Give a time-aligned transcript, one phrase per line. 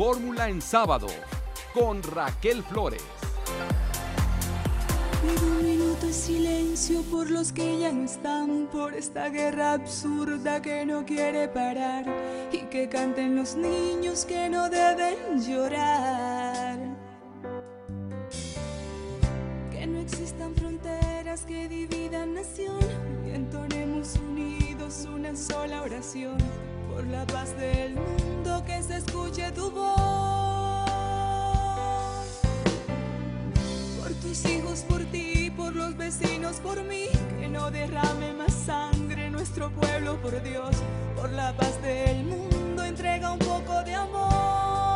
[0.00, 1.08] Fórmula en sábado
[1.74, 3.02] con Raquel Flores.
[5.20, 10.62] Pido un minuto de silencio por los que ya no están, por esta guerra absurda
[10.62, 12.06] que no quiere parar
[12.50, 16.78] y que canten los niños que no deben llorar.
[19.70, 22.80] Que no existan fronteras que dividan nación
[23.26, 26.38] y entonemos unidos una sola oración
[26.90, 28.49] por la paz del mundo
[28.92, 30.00] escuche tu voz.
[34.00, 37.06] Por tus hijos, por ti, por los vecinos, por mí,
[37.38, 40.76] que no derrame más sangre nuestro pueblo, por Dios,
[41.16, 44.89] por la paz del mundo, entrega un poco de amor.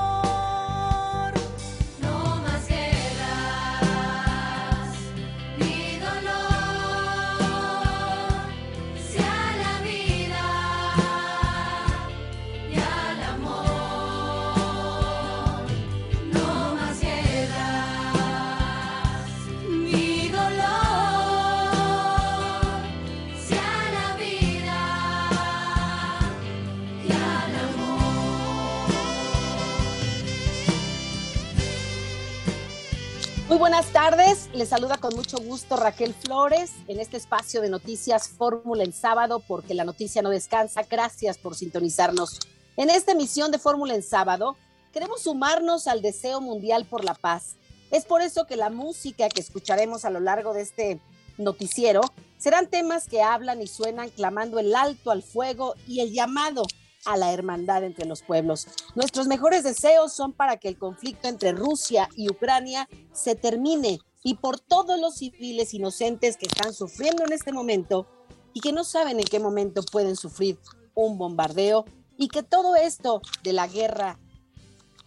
[33.65, 38.85] Buenas tardes, les saluda con mucho gusto Raquel Flores en este espacio de noticias Fórmula
[38.85, 40.83] en sábado porque la noticia no descansa.
[40.83, 42.41] Gracias por sintonizarnos.
[42.77, 44.59] En esta emisión de Fórmula en sábado
[44.93, 47.57] queremos sumarnos al deseo mundial por la paz.
[47.91, 51.01] Es por eso que la música que escucharemos a lo largo de este
[51.39, 52.03] noticiero
[52.37, 56.65] serán temas que hablan y suenan clamando el alto al fuego y el llamado
[57.05, 58.67] a la hermandad entre los pueblos.
[58.95, 64.35] Nuestros mejores deseos son para que el conflicto entre Rusia y Ucrania se termine y
[64.37, 68.07] por todos los civiles inocentes que están sufriendo en este momento
[68.53, 70.59] y que no saben en qué momento pueden sufrir
[70.95, 71.85] un bombardeo
[72.17, 74.19] y que todo esto de la guerra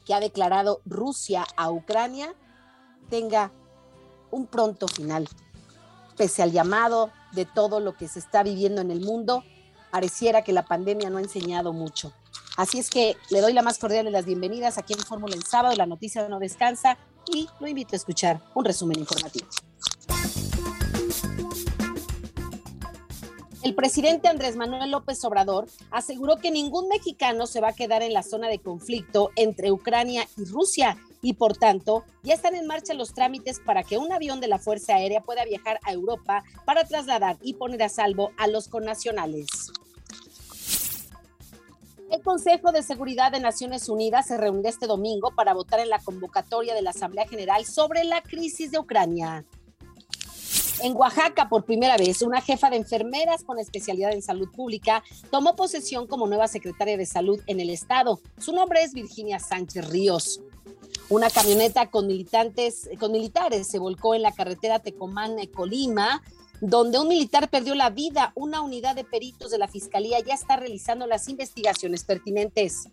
[0.05, 2.33] que ha declarado Rusia a Ucrania
[3.09, 3.51] tenga
[4.31, 5.27] un pronto final.
[6.15, 9.43] Pese al llamado de todo lo que se está viviendo en el mundo,
[9.92, 12.14] pareciera que la pandemia no ha enseñado mucho.
[12.58, 15.45] Así es que le doy la más cordial de las bienvenidas aquí en Fórmula en
[15.45, 16.98] sábado, la noticia no descansa
[17.31, 19.48] y lo invito a escuchar un resumen informativo.
[23.63, 28.13] El presidente Andrés Manuel López Obrador aseguró que ningún mexicano se va a quedar en
[28.13, 32.93] la zona de conflicto entre Ucrania y Rusia y por tanto ya están en marcha
[32.93, 36.83] los trámites para que un avión de la Fuerza Aérea pueda viajar a Europa para
[36.83, 39.47] trasladar y poner a salvo a los connacionales.
[42.11, 45.99] El Consejo de Seguridad de Naciones Unidas se reunió este domingo para votar en la
[45.99, 49.45] convocatoria de la Asamblea General sobre la crisis de Ucrania.
[50.83, 55.55] En Oaxaca, por primera vez, una jefa de enfermeras con especialidad en salud pública tomó
[55.55, 58.20] posesión como nueva secretaria de salud en el estado.
[58.38, 60.42] Su nombre es Virginia Sánchez Ríos.
[61.10, 66.21] Una camioneta con militantes, con militares se volcó en la carretera Tecomán-Colima,
[66.61, 68.32] donde un militar perdió la vida.
[68.36, 72.89] Una unidad de peritos de la Fiscalía ya está realizando las investigaciones pertinentes.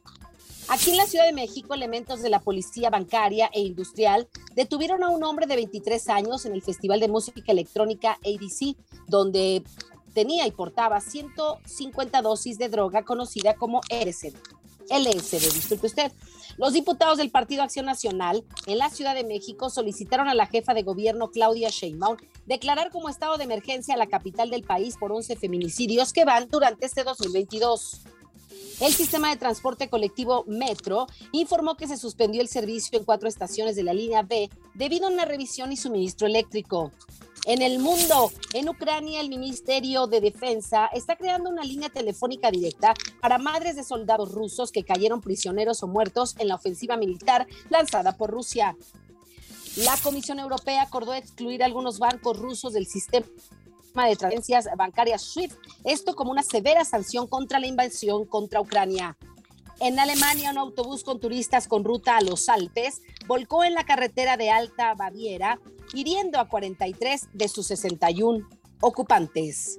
[0.68, 5.10] Aquí en la Ciudad de México, elementos de la Policía Bancaria e Industrial detuvieron a
[5.10, 8.76] un hombre de 23 años en el Festival de Música Electrónica ADC,
[9.06, 9.62] donde
[10.14, 14.34] tenía y portaba 150 dosis de droga conocida como LSD.
[14.90, 16.12] LSD, disculpe usted.
[16.56, 20.72] Los diputados del Partido Acción Nacional en la Ciudad de México solicitaron a la jefa
[20.72, 25.12] de gobierno Claudia Sheinbaum declarar como estado de emergencia a la capital del país por
[25.12, 28.02] 11 feminicidios que van durante este 2022.
[28.80, 33.76] El sistema de transporte colectivo Metro informó que se suspendió el servicio en cuatro estaciones
[33.76, 36.90] de la línea B debido a una revisión y suministro eléctrico.
[37.46, 42.94] En el mundo, en Ucrania, el Ministerio de Defensa está creando una línea telefónica directa
[43.20, 48.16] para madres de soldados rusos que cayeron prisioneros o muertos en la ofensiva militar lanzada
[48.16, 48.76] por Rusia.
[49.76, 53.26] La Comisión Europea acordó excluir algunos bancos rusos del sistema
[54.02, 59.16] de transferencias bancarias SWIFT, esto como una severa sanción contra la invasión contra Ucrania.
[59.80, 64.36] En Alemania, un autobús con turistas con ruta a los Alpes volcó en la carretera
[64.36, 65.60] de Alta Baviera,
[65.92, 68.48] hiriendo a 43 de sus 61
[68.80, 69.78] ocupantes.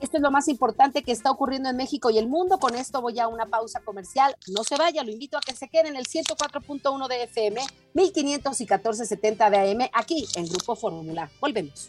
[0.00, 2.58] Esto es lo más importante que está ocurriendo en México y el mundo.
[2.58, 4.36] Con esto voy a una pausa comercial.
[4.48, 7.60] No se vaya, lo invito a que se quede en el 104.1 de FM,
[7.94, 11.30] 1500 y 1470 de AM, aquí en Grupo Fórmula.
[11.40, 11.88] Volvemos.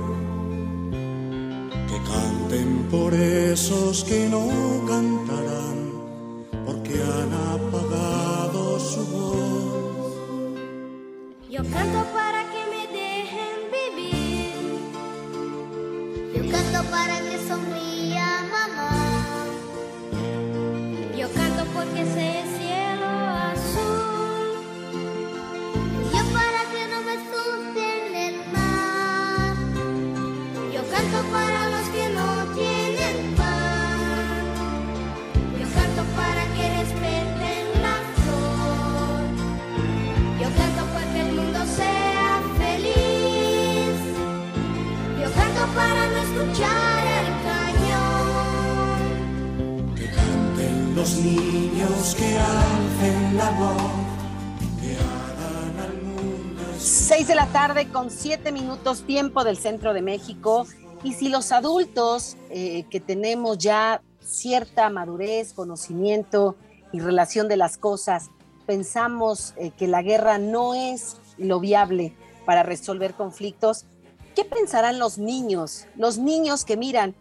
[2.51, 4.49] Por esos que no
[4.85, 5.93] cantarán,
[6.65, 10.17] porque han apagado su voz.
[11.49, 14.51] Yo canto para que me dejen vivir.
[16.35, 18.91] Yo canto para que sonría mamá.
[21.17, 22.50] Yo canto porque sé
[46.41, 48.95] escuchar el cañón.
[49.95, 53.91] Que canten los niños que alcen la voz,
[54.81, 56.63] que hagan al mundo.
[56.77, 60.65] Seis de la tarde con siete minutos tiempo del centro de México.
[61.03, 66.55] Y si los adultos eh, que tenemos ya cierta madurez, conocimiento
[66.91, 68.29] y relación de las cosas,
[68.67, 72.15] pensamos eh, que la guerra no es lo viable
[72.45, 73.85] para resolver conflictos,
[74.35, 75.85] ¿qué pensarán los niños?
[75.95, 77.15] Los niños que miran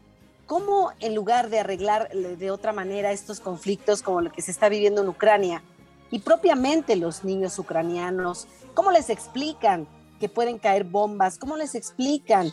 [0.47, 4.69] cómo en lugar de arreglar de otra manera estos conflictos como lo que se está
[4.69, 5.63] viviendo en Ucrania
[6.11, 9.87] y propiamente los niños ucranianos, ¿cómo les explican
[10.19, 11.39] que pueden caer bombas?
[11.39, 12.53] ¿Cómo les explican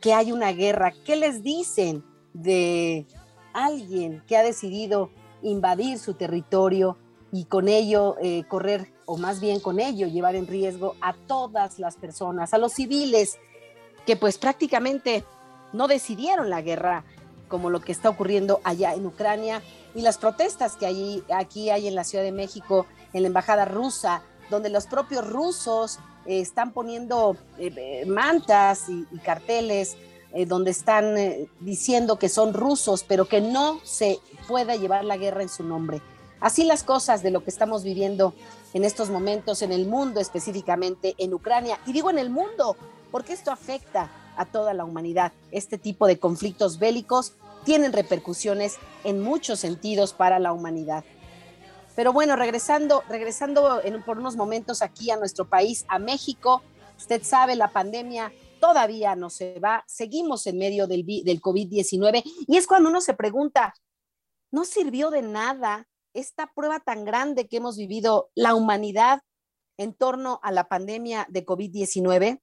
[0.00, 0.92] que hay una guerra?
[1.04, 2.02] ¿Qué les dicen
[2.32, 3.06] de
[3.52, 5.10] alguien que ha decidido
[5.42, 6.96] invadir su territorio
[7.30, 11.78] y con ello eh, correr, o más bien con ello llevar en riesgo a todas
[11.78, 13.38] las personas, a los civiles
[14.06, 15.24] que pues prácticamente
[15.72, 17.04] no decidieron la guerra
[17.48, 19.62] como lo que está ocurriendo allá en Ucrania
[19.94, 23.64] y las protestas que allí, aquí hay en la Ciudad de México, en la Embajada
[23.64, 29.96] rusa, donde los propios rusos eh, están poniendo eh, eh, mantas y, carteles
[30.48, 31.14] donde están
[31.60, 34.18] diciendo que son rusos, pero que no se
[34.48, 36.02] pueda llevar la guerra en su nombre.
[36.40, 38.34] Así las cosas de lo que estamos viviendo
[38.72, 41.78] en estos momentos en el mundo, específicamente en Ucrania.
[41.86, 42.76] Y digo en el mundo,
[43.14, 45.32] porque esto afecta a toda la humanidad.
[45.52, 47.34] Este tipo de conflictos bélicos
[47.64, 51.04] tienen repercusiones en muchos sentidos para la humanidad.
[51.94, 56.64] Pero bueno, regresando, regresando por unos momentos aquí a nuestro país, a México,
[56.98, 62.56] usted sabe, la pandemia todavía no se va, seguimos en medio del, del COVID-19 y
[62.56, 63.74] es cuando uno se pregunta,
[64.50, 69.20] ¿no sirvió de nada esta prueba tan grande que hemos vivido la humanidad
[69.78, 72.40] en torno a la pandemia de COVID-19?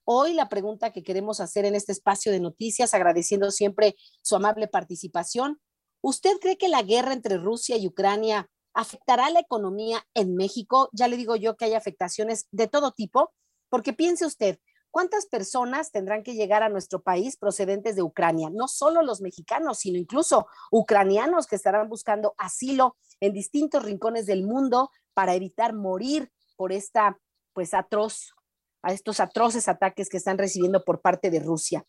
[0.05, 4.67] Hoy la pregunta que queremos hacer en este espacio de noticias, agradeciendo siempre su amable
[4.67, 5.59] participación,
[6.01, 8.49] ¿usted cree que la guerra entre Rusia y Ucrania
[8.79, 10.89] afectará la economía en México?
[10.93, 13.33] Ya le digo yo que hay afectaciones de todo tipo,
[13.69, 14.57] porque piense usted,
[14.89, 18.49] ¿cuántas personas tendrán que llegar a nuestro país procedentes de Ucrania?
[18.49, 24.43] No solo los mexicanos, sino incluso ucranianos que estarán buscando asilo en distintos rincones del
[24.43, 27.19] mundo para evitar morir por esta
[27.53, 28.33] pues atroz
[28.81, 31.85] a estos atroces ataques que están recibiendo por parte de Rusia.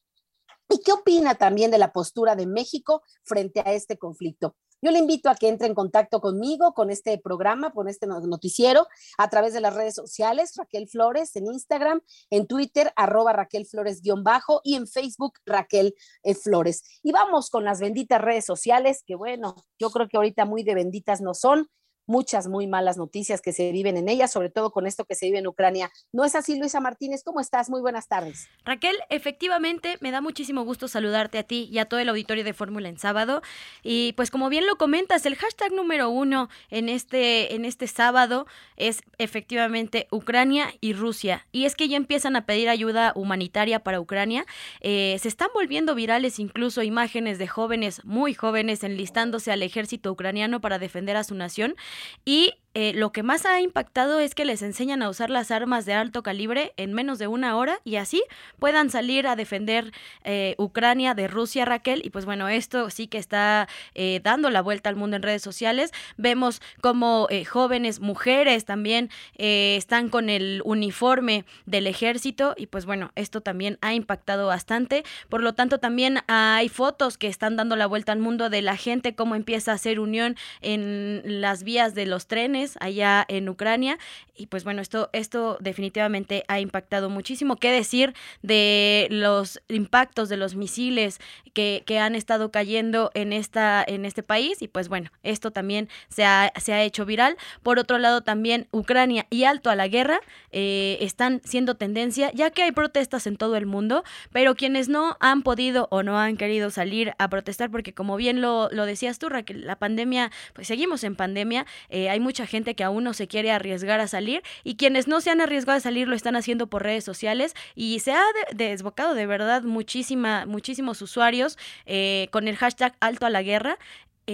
[0.68, 4.56] ¿Y qué opina también de la postura de México frente a este conflicto?
[4.82, 8.86] Yo le invito a que entre en contacto conmigo, con este programa, con este noticiero,
[9.18, 14.00] a través de las redes sociales, Raquel Flores, en Instagram, en Twitter, arroba Raquel Flores
[14.00, 17.00] guion bajo, y en Facebook, Raquel eh, Flores.
[17.02, 20.74] Y vamos con las benditas redes sociales, que bueno, yo creo que ahorita muy de
[20.74, 21.68] benditas no son,
[22.10, 25.26] muchas muy malas noticias que se viven en ella, sobre todo con esto que se
[25.26, 25.92] vive en Ucrania.
[26.12, 27.22] ¿No es así, Luisa Martínez?
[27.22, 27.70] ¿Cómo estás?
[27.70, 28.48] Muy buenas tardes.
[28.64, 32.52] Raquel, efectivamente, me da muchísimo gusto saludarte a ti y a todo el auditorio de
[32.52, 33.42] Fórmula en sábado.
[33.84, 38.46] Y pues como bien lo comentas, el hashtag número uno en este, en este sábado
[38.76, 41.46] es efectivamente Ucrania y Rusia.
[41.52, 44.46] Y es que ya empiezan a pedir ayuda humanitaria para Ucrania.
[44.80, 50.60] Eh, se están volviendo virales incluso imágenes de jóvenes, muy jóvenes, enlistándose al ejército ucraniano
[50.60, 51.76] para defender a su nación
[52.24, 55.86] y eh, lo que más ha impactado es que les enseñan a usar las armas
[55.86, 58.22] de alto calibre en menos de una hora y así
[58.60, 62.00] puedan salir a defender eh, Ucrania de Rusia, Raquel.
[62.04, 65.42] Y pues bueno, esto sí que está eh, dando la vuelta al mundo en redes
[65.42, 65.90] sociales.
[66.16, 73.40] Vemos como jóvenes, mujeres también están con el uniforme del ejército y pues bueno, esto
[73.40, 75.04] también ha impactado bastante.
[75.28, 78.76] Por lo tanto, también hay fotos que están dando la vuelta al mundo de la
[78.76, 83.98] gente, cómo empieza a hacer unión en las vías de los trenes allá en Ucrania.
[84.34, 87.56] Y pues bueno, esto, esto definitivamente ha impactado muchísimo.
[87.56, 91.20] ¿Qué decir de los impactos de los misiles
[91.52, 94.62] que, que han estado cayendo en, esta, en este país?
[94.62, 97.36] Y pues bueno, esto también se ha, se ha hecho viral.
[97.62, 100.20] Por otro lado, también Ucrania y alto a la guerra
[100.52, 105.16] eh, están siendo tendencia, ya que hay protestas en todo el mundo, pero quienes no
[105.20, 109.18] han podido o no han querido salir a protestar, porque como bien lo, lo decías
[109.18, 113.14] tú, Raquel, la pandemia, pues seguimos en pandemia, eh, hay mucha gente que aún no
[113.14, 116.36] se quiere arriesgar a salir y quienes no se han arriesgado a salir lo están
[116.36, 122.48] haciendo por redes sociales y se ha desbocado de verdad muchísima, muchísimos usuarios eh, con
[122.48, 123.78] el hashtag alto a la guerra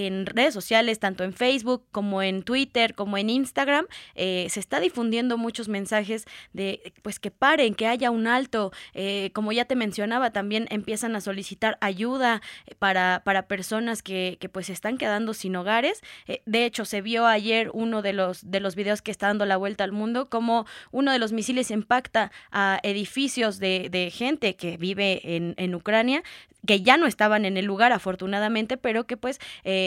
[0.04, 4.78] en redes sociales, tanto en Facebook como en Twitter, como en Instagram, eh, se está
[4.78, 8.72] difundiendo muchos mensajes de pues que paren, que haya un alto.
[8.92, 14.36] Eh, como ya te mencionaba, también empiezan a solicitar ayuda eh, para, para personas que,
[14.38, 16.02] que pues están quedando sin hogares.
[16.44, 19.56] de hecho, se vio ayer uno de los, de los videos que está dando la
[19.56, 24.76] vuelta al mundo, como uno de los misiles impacta a edificios de, de gente que
[24.76, 26.22] vive en, en Ucrania
[26.66, 29.85] que ya no estaban en el lugar afortunadamente, pero que pues eh,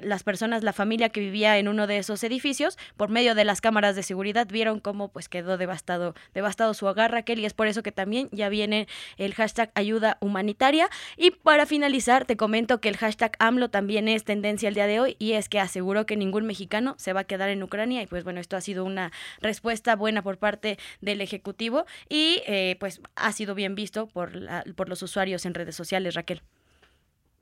[0.00, 3.60] las personas, la familia que vivía en uno de esos edificios, por medio de las
[3.60, 7.66] cámaras de seguridad, vieron cómo pues quedó devastado, devastado su hogar, Raquel, y es por
[7.66, 10.88] eso que también ya viene el hashtag ayuda humanitaria.
[11.16, 15.00] Y para finalizar, te comento que el hashtag AMLO también es tendencia el día de
[15.00, 18.06] hoy, y es que aseguró que ningún mexicano se va a quedar en Ucrania, y
[18.06, 23.00] pues bueno, esto ha sido una respuesta buena por parte del Ejecutivo, y eh, pues
[23.14, 24.32] ha sido bien visto por,
[24.74, 26.42] por los usuarios en redes sociales, Raquel.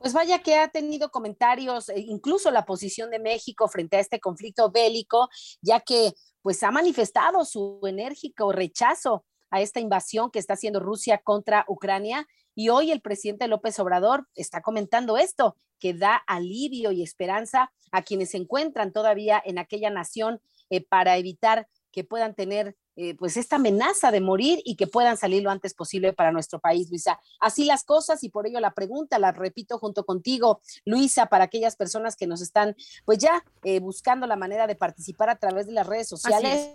[0.01, 4.19] Pues vaya que ha tenido comentarios, e incluso la posición de México frente a este
[4.19, 5.29] conflicto bélico,
[5.61, 11.19] ya que pues ha manifestado su enérgico rechazo a esta invasión que está haciendo Rusia
[11.19, 12.27] contra Ucrania.
[12.55, 18.01] Y hoy el presidente López Obrador está comentando esto, que da alivio y esperanza a
[18.01, 20.41] quienes se encuentran todavía en aquella nación
[20.71, 25.17] eh, para evitar que puedan tener eh, pues esta amenaza de morir y que puedan
[25.17, 27.21] salir lo antes posible para nuestro país, Luisa.
[27.39, 31.77] Así las cosas y por ello la pregunta la repito junto contigo, Luisa, para aquellas
[31.77, 35.73] personas que nos están pues ya eh, buscando la manera de participar a través de
[35.73, 36.71] las redes sociales.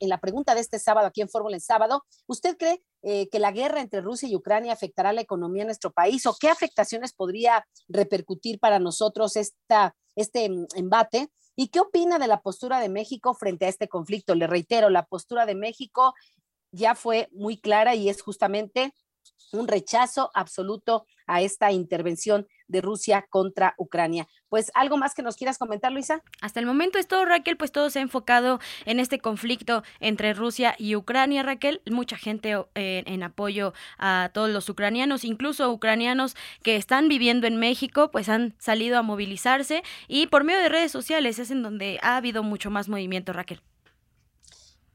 [0.00, 3.38] En la pregunta de este sábado aquí en Fórmula en sábado, ¿usted cree eh, que
[3.38, 7.12] la guerra entre Rusia y Ucrania afectará la economía de nuestro país o qué afectaciones
[7.12, 11.28] podría repercutir para nosotros esta, este mm, embate?
[11.56, 14.34] ¿Y qué opina de la postura de México frente a este conflicto?
[14.34, 16.14] Le reitero, la postura de México
[16.72, 18.92] ya fue muy clara y es justamente
[19.52, 24.26] un rechazo absoluto a esta intervención de Rusia contra Ucrania.
[24.48, 26.22] Pues algo más que nos quieras comentar, Luisa.
[26.40, 30.34] Hasta el momento es todo, Raquel, pues todo se ha enfocado en este conflicto entre
[30.34, 31.82] Rusia y Ucrania, Raquel.
[31.90, 37.56] Mucha gente eh, en apoyo a todos los ucranianos, incluso ucranianos que están viviendo en
[37.56, 41.98] México, pues han salido a movilizarse y por medio de redes sociales es en donde
[42.02, 43.60] ha habido mucho más movimiento, Raquel.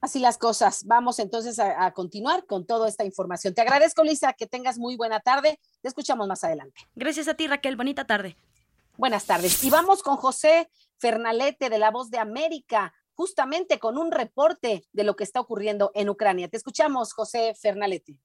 [0.02, 0.86] Así las cosas.
[0.86, 3.54] Vamos entonces a, continuar con toda esta información.
[3.54, 5.60] Te agradezco, Lisa, que tengas muy buena tarde.
[5.82, 6.82] Te escuchamos más adelante.
[6.96, 7.76] Gracias a ti, Raquel.
[7.76, 8.38] Bonita tarde.
[8.98, 9.64] Buenas tardes.
[9.64, 15.04] Y vamos con José Fernalete de La Voz de América, justamente con un reporte de
[15.04, 16.48] lo que está ocurriendo en Ucrania.
[16.48, 18.18] Te escuchamos, José Fernalete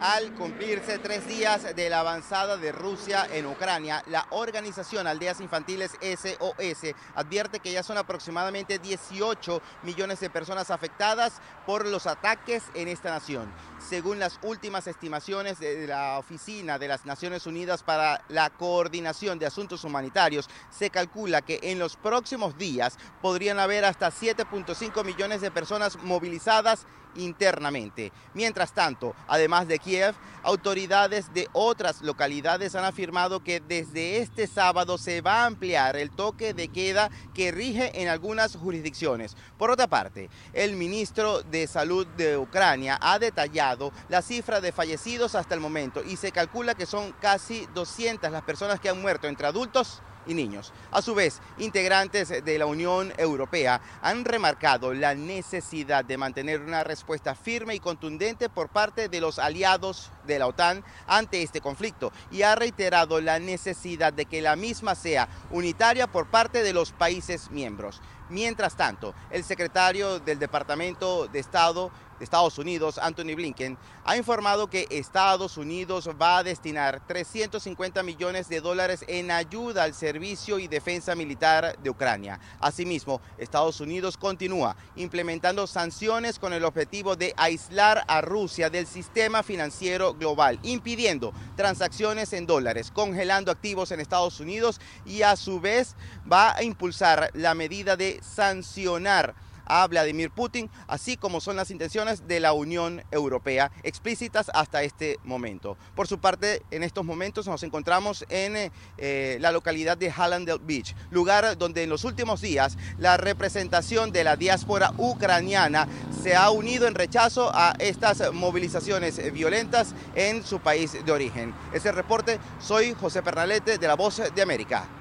[0.00, 5.92] al cumplirse tres días de la avanzada de Rusia en Ucrania, la organización Aldeas Infantiles
[6.00, 12.88] SOS advierte que ya son aproximadamente 18 millones de personas afectadas por los ataques en
[12.88, 13.52] esta nación.
[13.78, 19.46] Según las últimas estimaciones de la Oficina de las Naciones Unidas para la Coordinación de
[19.46, 25.50] Asuntos Humanitarios, se calcula que en los próximos días podrían haber hasta 7.5 millones de
[25.50, 28.12] personas movilizadas internamente.
[28.34, 34.98] Mientras tanto, además de Kiev, autoridades de otras localidades han afirmado que desde este sábado
[34.98, 39.36] se va a ampliar el toque de queda que rige en algunas jurisdicciones.
[39.58, 45.34] Por otra parte, el ministro de Salud de Ucrania ha detallado la cifra de fallecidos
[45.34, 49.28] hasta el momento y se calcula que son casi 200 las personas que han muerto
[49.28, 50.72] entre adultos y niños.
[50.90, 56.84] A su vez, integrantes de la Unión Europea han remarcado la necesidad de mantener una
[56.84, 62.12] respuesta firme y contundente por parte de los aliados de la OTAN ante este conflicto
[62.30, 66.92] y ha reiterado la necesidad de que la misma sea unitaria por parte de los
[66.92, 68.00] países miembros.
[68.28, 74.86] Mientras tanto, el secretario del Departamento de Estado Estados Unidos, Anthony Blinken, ha informado que
[74.90, 81.14] Estados Unidos va a destinar 350 millones de dólares en ayuda al servicio y defensa
[81.14, 82.38] militar de Ucrania.
[82.60, 89.42] Asimismo, Estados Unidos continúa implementando sanciones con el objetivo de aislar a Rusia del sistema
[89.42, 95.96] financiero global, impidiendo transacciones en dólares, congelando activos en Estados Unidos y a su vez
[96.30, 99.34] va a impulsar la medida de sancionar
[99.70, 105.18] a Vladimir Putin, así como son las intenciones de la Unión Europea explícitas hasta este
[105.24, 105.76] momento.
[105.94, 110.94] Por su parte, en estos momentos nos encontramos en eh, la localidad de Hallandale Beach,
[111.10, 115.86] lugar donde en los últimos días la representación de la diáspora ucraniana
[116.22, 121.54] se ha unido en rechazo a estas movilizaciones violentas en su país de origen.
[121.72, 124.99] Ese reporte, soy José Pernalete de La Voz de América.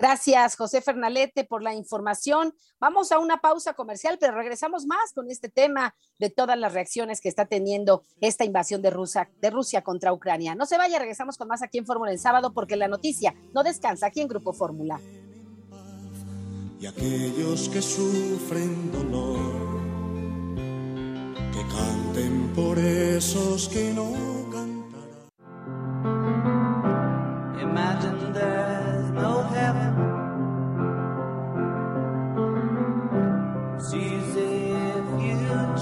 [0.00, 2.54] Gracias, José Fernalete, por la información.
[2.80, 7.20] Vamos a una pausa comercial, pero regresamos más con este tema de todas las reacciones
[7.20, 10.54] que está teniendo esta invasión de Rusia, de Rusia contra Ucrania.
[10.54, 13.62] No se vaya, regresamos con más aquí en Fórmula el sábado, porque la noticia no
[13.62, 14.98] descansa aquí en Grupo Fórmula.
[16.80, 19.80] Y aquellos que sufren dolor,
[21.52, 24.10] que canten por esos que no
[24.50, 24.80] cantarán.
[27.60, 29.89] Imagine there's no heaven.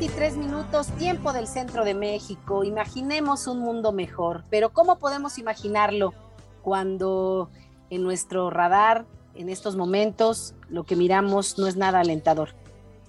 [0.00, 2.64] 23 minutos, tiempo del centro de México.
[2.64, 6.14] Imaginemos un mundo mejor, pero ¿cómo podemos imaginarlo
[6.62, 7.50] cuando
[7.90, 12.54] en nuestro radar, en estos momentos, lo que miramos no es nada alentador?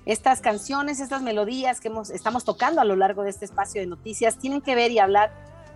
[0.06, 3.88] Estas canciones, estas melodías que hemos, estamos tocando a lo largo de este espacio de
[3.88, 5.32] noticias tienen que ver y hablar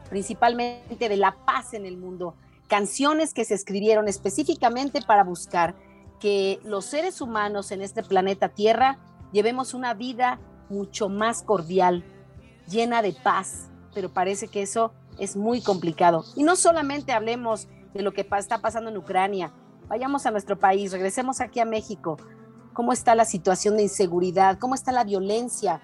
[0.10, 2.36] principalmente de la paz en el mundo.
[2.67, 5.75] Canciones que se escribieron específicamente para buscar
[6.19, 8.97] que los seres humanos en este planeta Tierra
[9.32, 12.04] llevemos una vida mucho más cordial,
[12.67, 16.25] llena de paz, pero parece que eso es muy complicado.
[16.36, 19.54] Y no solamente hablemos de lo que está pasando en Ucrania,
[19.88, 22.17] vayamos a nuestro país, regresemos aquí a México.
[22.73, 24.60] ¿Cómo está la situación de inseguridad?
[24.60, 25.82] ¿Cómo está la violencia?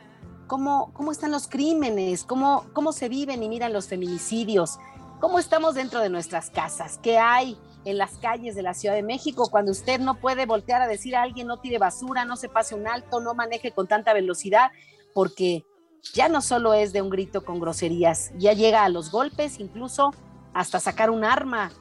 [0.48, 2.26] ¿Cómo, cómo están los crímenes?
[2.26, 4.78] ¿Cómo, ¿Cómo se viven y miran los feminicidios?
[5.22, 7.00] ¿Cómo estamos dentro de nuestras casas?
[7.02, 10.82] ¿Qué hay en las calles de la Ciudad de México cuando usted no puede voltear
[10.82, 13.88] a decir a alguien no tire basura, no se pase un alto, no maneje con
[13.88, 14.72] tanta velocidad?
[15.14, 15.66] Porque
[16.14, 20.14] ya no solo es de un grito con groserías, ya llega a los golpes, incluso
[20.54, 21.72] hasta sacar un arma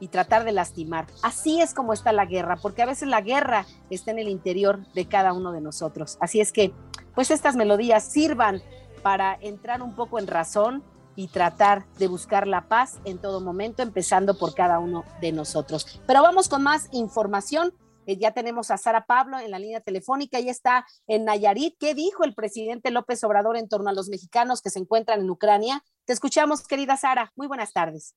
[0.00, 1.06] y tratar de lastimar.
[1.22, 4.86] Así es como está la guerra, porque a veces la guerra está en el interior
[4.94, 6.16] de cada uno de nosotros.
[6.20, 6.72] Así es que,
[7.14, 8.62] pues estas melodías sirvan
[9.02, 10.82] para entrar un poco en razón
[11.20, 16.00] y tratar de buscar la paz en todo momento, empezando por cada uno de nosotros.
[16.06, 17.74] Pero vamos con más información
[18.06, 21.76] Eh, ya tenemos a Sara Pablo en la línea telefónica y está en Nayarit.
[21.78, 25.30] ¿Qué dijo el presidente López Obrador en torno a los mexicanos que se encuentran en
[25.30, 25.84] Ucrania?
[26.06, 27.30] Te escuchamos, querida Sara.
[27.36, 28.14] Muy buenas tardes.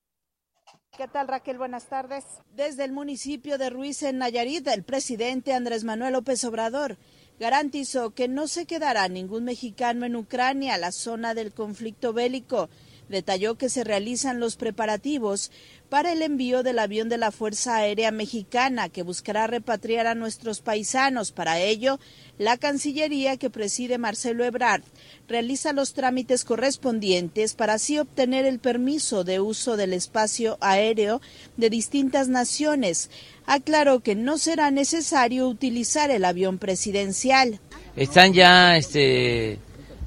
[0.96, 1.58] ¿Qué tal Raquel?
[1.58, 2.24] Buenas tardes.
[2.54, 6.96] Desde el municipio de Ruiz en Nayarit, el presidente Andrés Manuel López Obrador
[7.38, 12.68] garantizó que no se quedará ningún mexicano en Ucrania, la zona del conflicto bélico.
[13.08, 15.50] Detalló que se realizan los preparativos
[15.88, 20.60] para el envío del avión de la Fuerza Aérea Mexicana que buscará repatriar a nuestros
[20.60, 21.30] paisanos.
[21.30, 22.00] Para ello,
[22.38, 24.82] la Cancillería que preside Marcelo Ebrard
[25.28, 31.20] realiza los trámites correspondientes para así obtener el permiso de uso del espacio aéreo
[31.56, 33.10] de distintas naciones.
[33.46, 37.60] Aclaró que no será necesario utilizar el avión presidencial.
[37.94, 39.58] Están ya este,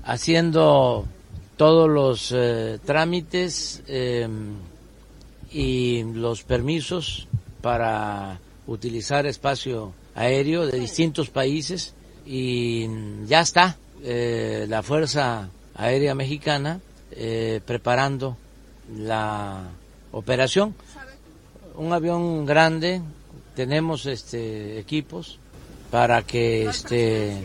[0.04, 1.08] haciendo
[1.58, 4.28] todos los eh, trámites eh,
[5.52, 7.28] y los permisos
[7.62, 11.94] para utilizar espacio aéreo de distintos países
[12.26, 12.88] y
[13.26, 16.80] ya está eh, la Fuerza Aérea Mexicana
[17.12, 18.38] eh, preparando
[18.96, 19.64] la
[20.12, 20.76] operación.
[21.76, 23.02] Un avión grande,
[23.56, 25.40] tenemos este equipos
[25.92, 27.44] para que este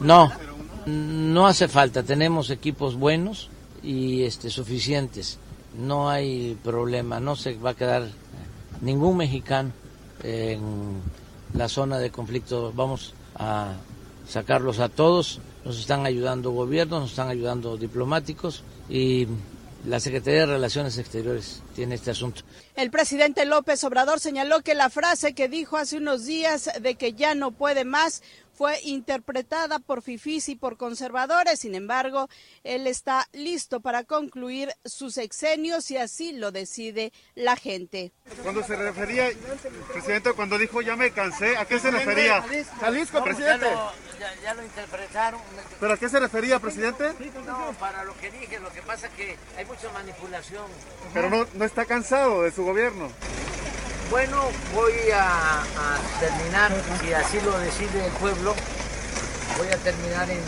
[0.00, 0.30] no
[0.86, 3.48] no hace falta, tenemos equipos buenos
[3.82, 5.38] y este suficientes.
[5.78, 8.08] No hay problema, no se va a quedar
[8.80, 9.72] ningún mexicano
[10.22, 11.00] en
[11.54, 12.72] la zona de conflicto.
[12.74, 13.74] Vamos a
[14.28, 15.40] sacarlos a todos.
[15.64, 19.26] Nos están ayudando gobiernos, nos están ayudando diplomáticos y
[19.86, 22.42] la Secretaría de Relaciones Exteriores tiene este asunto.
[22.76, 27.12] El presidente López Obrador señaló que la frase que dijo hace unos días de que
[27.14, 28.22] ya no puede más
[28.60, 31.60] fue interpretada por fifís y por conservadores.
[31.60, 32.28] Sin embargo,
[32.62, 38.12] él está listo para concluir sus exenios y así lo decide la gente.
[38.42, 39.30] Cuando se refería,
[39.90, 42.44] presidente, cuando dijo ya me cansé, ¿a qué se refería?
[42.82, 43.64] Jalisco, presidente.
[43.64, 45.40] Ya lo, ya- ya lo interpretaron.
[45.80, 47.14] ¿Pero a qué se refería, presidente?
[47.46, 50.66] No, para lo que dije, lo que pasa es que hay mucha manipulación.
[51.14, 53.10] Pero no, no está cansado de su gobierno.
[54.10, 54.42] Bueno,
[54.74, 58.54] voy a, a terminar, si así lo decide el pueblo,
[59.56, 60.42] voy a terminar en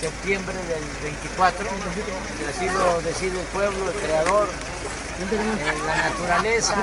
[0.00, 6.74] septiembre del 24, si así lo decide el pueblo, el creador, eh, la naturaleza.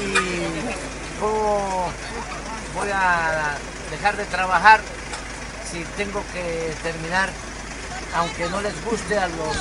[0.00, 1.90] Y cómo
[2.74, 3.56] voy a
[3.90, 4.80] dejar de trabajar
[5.70, 7.30] si tengo que terminar,
[8.14, 9.56] aunque no les guste a los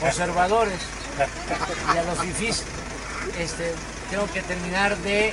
[0.00, 0.78] conservadores
[1.94, 2.62] y a los fifís,
[3.38, 3.74] este,
[4.10, 5.32] tengo que terminar de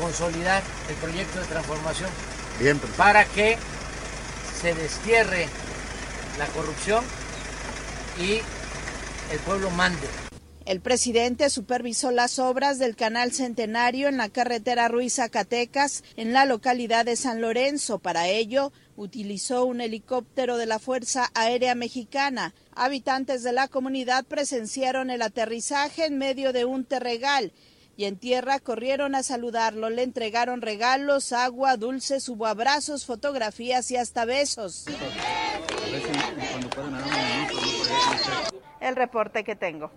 [0.00, 2.10] consolidar el proyecto de transformación
[2.58, 3.56] Bien, para que
[4.60, 5.46] se destierre
[6.38, 7.04] la corrupción
[8.20, 8.40] y
[9.32, 10.08] el pueblo mande.
[10.64, 17.06] El presidente supervisó las obras del canal Centenario en la carretera Ruiz-Zacatecas en la localidad
[17.06, 18.00] de San Lorenzo.
[18.00, 22.54] Para ello, utilizó un helicóptero de la Fuerza Aérea Mexicana.
[22.74, 27.52] Habitantes de la comunidad presenciaron el aterrizaje en medio de un terregal
[27.98, 29.90] y en tierra corrieron a saludarlo.
[29.90, 34.84] Le entregaron regalos, agua, dulces, hubo abrazos, fotografías y hasta besos.
[38.80, 39.90] El reporte que tengo.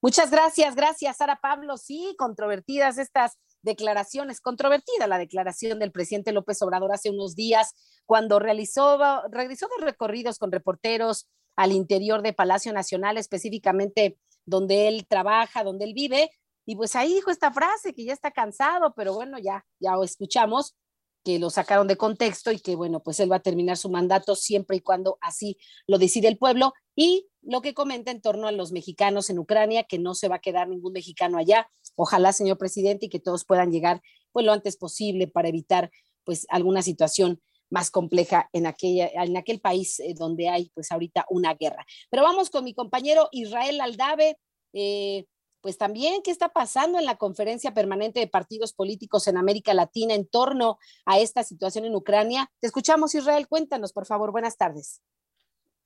[0.00, 1.76] Muchas gracias, gracias, Sara Pablo.
[1.76, 8.38] Sí, controvertidas estas declaraciones, controvertida la declaración del presidente López Obrador hace unos días cuando
[8.38, 9.00] realizó,
[9.32, 15.84] realizó dos recorridos con reporteros al interior de Palacio Nacional, específicamente donde él trabaja, donde
[15.84, 16.30] él vive,
[16.66, 20.76] y pues ahí dijo esta frase que ya está cansado, pero bueno, ya, ya escuchamos
[21.24, 24.36] que lo sacaron de contexto y que bueno, pues él va a terminar su mandato
[24.36, 28.52] siempre y cuando así lo decide el pueblo y lo que comenta en torno a
[28.52, 31.68] los mexicanos en Ucrania, que no se va a quedar ningún mexicano allá.
[31.94, 34.02] Ojalá, señor presidente, y que todos puedan llegar
[34.32, 35.90] pues lo antes posible para evitar
[36.24, 41.26] pues alguna situación más compleja en, aquella, en aquel país eh, donde hay pues ahorita
[41.30, 41.86] una guerra.
[42.10, 44.38] Pero vamos con mi compañero Israel Aldave.
[44.72, 45.24] Eh,
[45.66, 50.14] pues también qué está pasando en la conferencia permanente de partidos políticos en América Latina
[50.14, 52.52] en torno a esta situación en Ucrania.
[52.60, 53.48] Te escuchamos, Israel.
[53.48, 54.30] Cuéntanos, por favor.
[54.30, 55.02] Buenas tardes.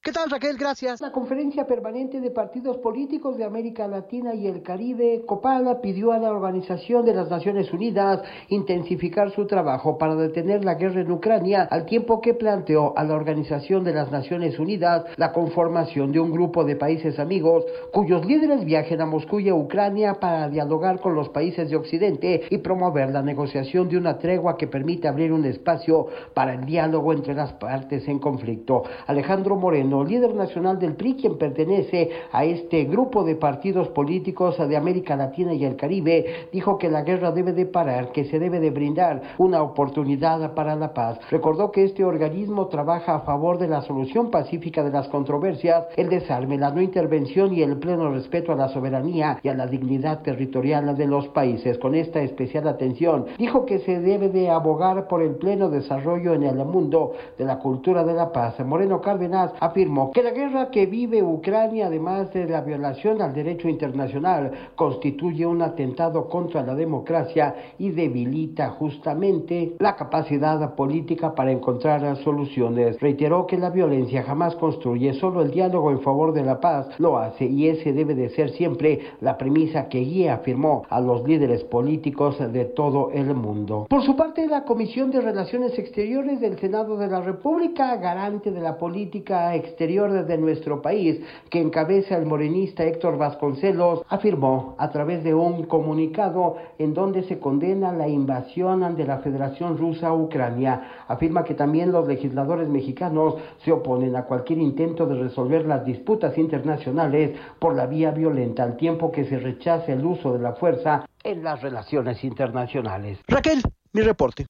[0.02, 0.56] ¿Qué tal Raquel?
[0.56, 1.02] Gracias.
[1.02, 6.18] La Conferencia Permanente de Partidos Políticos de América Latina y el Caribe, COPALA, pidió a
[6.18, 11.68] la Organización de las Naciones Unidas intensificar su trabajo para detener la guerra en Ucrania,
[11.70, 16.32] al tiempo que planteó a la Organización de las Naciones Unidas la conformación de un
[16.32, 21.14] grupo de países amigos cuyos líderes viajen a Moscú y a Ucrania para dialogar con
[21.14, 25.44] los países de Occidente y promover la negociación de una tregua que permite abrir un
[25.44, 28.84] espacio para el diálogo entre las partes en conflicto.
[29.06, 34.56] Alejandro Moreno Moreno, líder nacional del PRI, quien pertenece a este grupo de partidos políticos
[34.56, 38.38] de América Latina y el Caribe, dijo que la guerra debe de parar, que se
[38.38, 41.18] debe de brindar una oportunidad para la paz.
[41.30, 46.08] Recordó que este organismo trabaja a favor de la solución pacífica de las controversias, el
[46.08, 50.22] desarme, la no intervención y el pleno respeto a la soberanía y a la dignidad
[50.22, 51.78] territorial de los países.
[51.78, 56.44] Con esta especial atención, dijo que se debe de abogar por el pleno desarrollo en
[56.44, 58.58] el mundo de la cultura de la paz.
[58.60, 59.79] Moreno Cárdenas afirmó
[60.12, 65.62] que la guerra que vive Ucrania, además de la violación al derecho internacional, constituye un
[65.62, 73.00] atentado contra la democracia y debilita justamente la capacidad política para encontrar soluciones.
[73.00, 77.16] Reiteró que la violencia jamás construye, solo el diálogo en favor de la paz lo
[77.16, 81.64] hace y ese debe de ser siempre la premisa que guía, afirmó, a los líderes
[81.64, 83.86] políticos de todo el mundo.
[83.88, 88.60] Por su parte, la Comisión de Relaciones Exteriores del Senado de la República, garante de
[88.60, 95.24] la política exterior de nuestro país, que encabeza el morenista Héctor Vasconcelos, afirmó a través
[95.24, 101.04] de un comunicado en donde se condena la invasión de la Federación Rusa a Ucrania.
[101.08, 106.36] Afirma que también los legisladores mexicanos se oponen a cualquier intento de resolver las disputas
[106.38, 111.06] internacionales por la vía violenta, al tiempo que se rechace el uso de la fuerza
[111.22, 113.18] en las relaciones internacionales.
[113.26, 114.46] Raquel, mi reporte.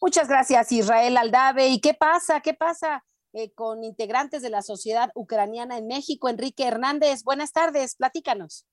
[0.00, 1.68] Muchas gracias, Israel Aldave.
[1.68, 2.40] ¿Y qué pasa?
[2.40, 3.02] ¿Qué pasa
[3.38, 6.28] eh, con integrantes de la sociedad ucraniana en México?
[6.28, 8.66] Enrique Hernández, buenas tardes, platícanos.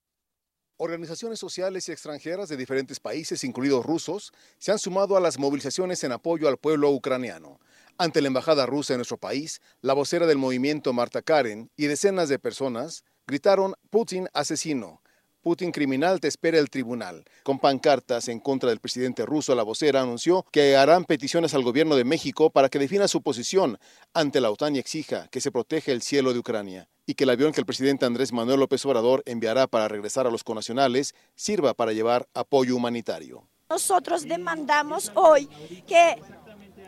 [0.78, 6.04] Organizaciones sociales y extranjeras de diferentes países, incluidos rusos, se han sumado a las movilizaciones
[6.04, 7.60] en apoyo al pueblo ucraniano.
[8.00, 12.28] Ante la embajada rusa en nuestro país, la vocera del movimiento Marta Karen y decenas
[12.28, 15.02] de personas gritaron Putin asesino,
[15.46, 17.24] Putin criminal te espera el tribunal.
[17.44, 21.96] Con pancartas en contra del presidente ruso, la vocera anunció que harán peticiones al gobierno
[21.96, 23.78] de México para que defina su posición
[24.16, 27.30] ante la OTAN y exija que se proteja el cielo de Ucrania y que el
[27.30, 31.76] avión que el presidente Andrés Manuel López Obrador enviará para regresar a los conacionales sirva
[31.76, 33.48] para llevar apoyo humanitario.
[33.70, 35.48] Nosotros demandamos hoy
[35.86, 36.16] que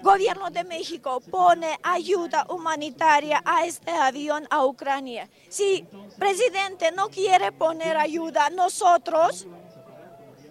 [0.01, 5.29] Gobierno de México pone ayuda humanitaria a este avión a Ucrania.
[5.49, 5.85] Si
[6.17, 9.47] presidente no quiere poner ayuda, nosotros,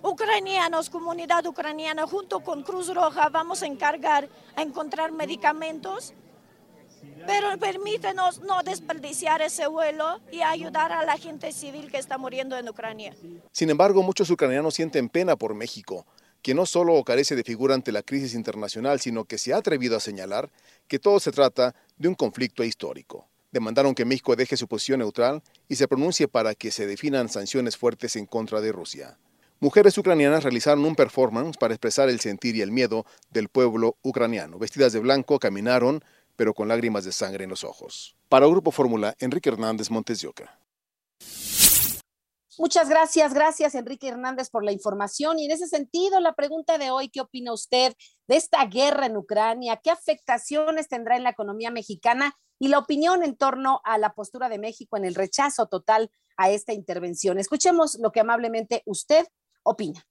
[0.03, 6.15] ucranianos, comunidad ucraniana, junto con Cruz Roja, vamos a encargar a encontrar medicamentos.
[7.25, 12.57] Pero permítenos no desperdiciar ese vuelo y ayudar a la gente civil que está muriendo
[12.57, 13.15] en Ucrania.
[13.53, 16.05] Sin embargo, muchos ucranianos sienten pena por México
[16.47, 19.97] que no solo carece de figura ante la crisis internacional, sino que se ha atrevido
[19.97, 20.49] a señalar
[20.87, 23.27] que todo se trata de un conflicto histórico.
[23.51, 27.77] Demandaron que México deje su posición neutral y se pronuncie para que se definan sanciones
[27.77, 29.19] fuertes en contra de Rusia.
[29.59, 34.57] Mujeres ucranianas realizaron un performance para expresar el sentir y el miedo del pueblo ucraniano.
[34.57, 36.05] Vestidas de blanco, caminaron,
[36.37, 38.15] pero con lágrimas de sangre en los ojos.
[38.29, 40.49] Para Grupo Fórmula, Enrique Hernández Montes de.
[42.59, 45.39] Muchas gracias, gracias Enrique Hernández por la información.
[45.39, 47.93] Y en ese sentido, la pregunta de hoy, ¿qué opina usted
[48.27, 49.79] de esta guerra en Ucrania?
[49.83, 52.35] ¿Qué afectaciones tendrá en la economía mexicana?
[52.59, 56.49] Y la opinión en torno a la postura de México en el rechazo total a
[56.49, 57.39] esta intervención.
[57.39, 59.27] Escuchemos lo que amablemente usted
[59.63, 60.03] opina.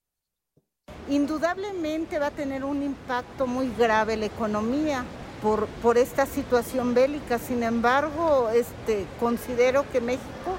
[1.09, 5.03] Indudablemente va a tener un impacto muy grave la economía
[5.41, 7.39] por, por esta situación bélica.
[7.39, 10.57] Sin embargo, este, considero que México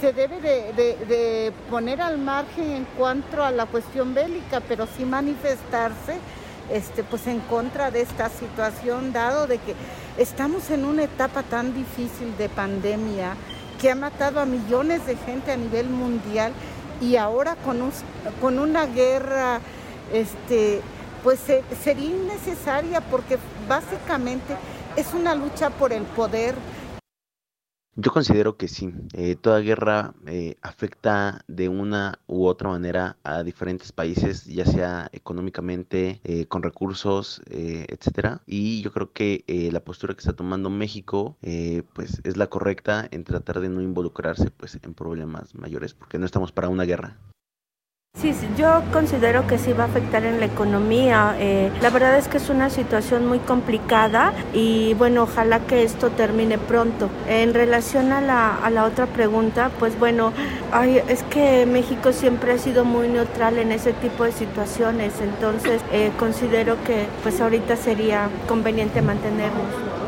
[0.00, 6.16] se debe de, poner al margen en cuanto a la cuestión bélica, pero sí manifestarse
[6.70, 9.74] este, pues en contra de esta situación, dado de que
[10.16, 13.34] estamos en una etapa tan difícil de pandemia
[13.80, 16.52] que ha matado a millones de gente a nivel mundial
[17.00, 17.78] y ahora con,
[18.40, 19.60] con una guerra,
[20.12, 20.80] este,
[21.22, 21.40] pues
[21.82, 24.54] sería innecesaria porque básicamente
[24.96, 26.54] es una lucha por el poder,
[28.00, 33.42] yo considero que sí, eh, toda guerra eh, afecta de una u otra manera a
[33.42, 38.42] diferentes países, ya sea económicamente, eh, con recursos, etcétera.
[38.46, 41.36] Y yo creo que la postura que está tomando México,
[41.92, 46.26] pues es la correcta en tratar de no involucrarse, pues, en problemas mayores, porque no
[46.26, 47.18] estamos para una guerra.
[48.14, 51.36] Sí, yo considero que sí va a afectar en la economía.
[51.38, 56.10] Eh, la verdad es que es una situación muy complicada y bueno, ojalá que esto
[56.10, 57.08] termine pronto.
[57.28, 60.34] En relación a la, a la otra pregunta, pues bueno,
[61.08, 66.12] es que México siempre ha sido muy neutral en ese tipo de situaciones, entonces eh,
[66.18, 70.00] considero que pues ahorita sería conveniente mantenernos.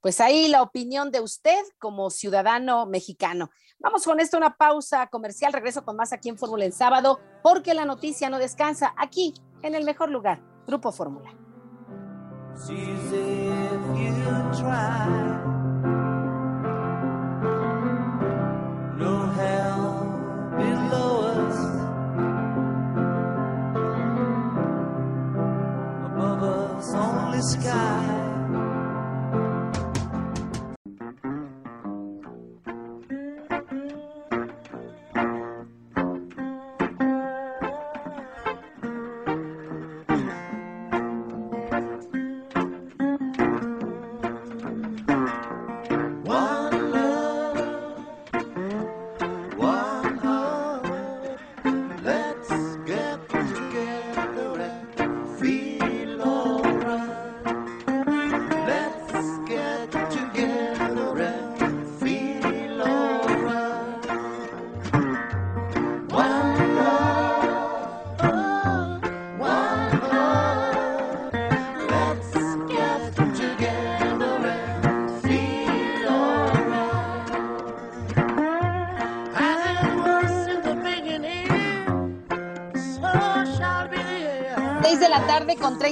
[0.00, 3.50] Pues ahí la opinión de usted como ciudadano mexicano.
[3.80, 5.52] Vamos con esto, una pausa comercial.
[5.54, 9.74] Regreso con más aquí en Fórmula en sábado, porque la noticia no descansa aquí, en
[9.74, 11.30] el mejor lugar, Grupo Fórmula.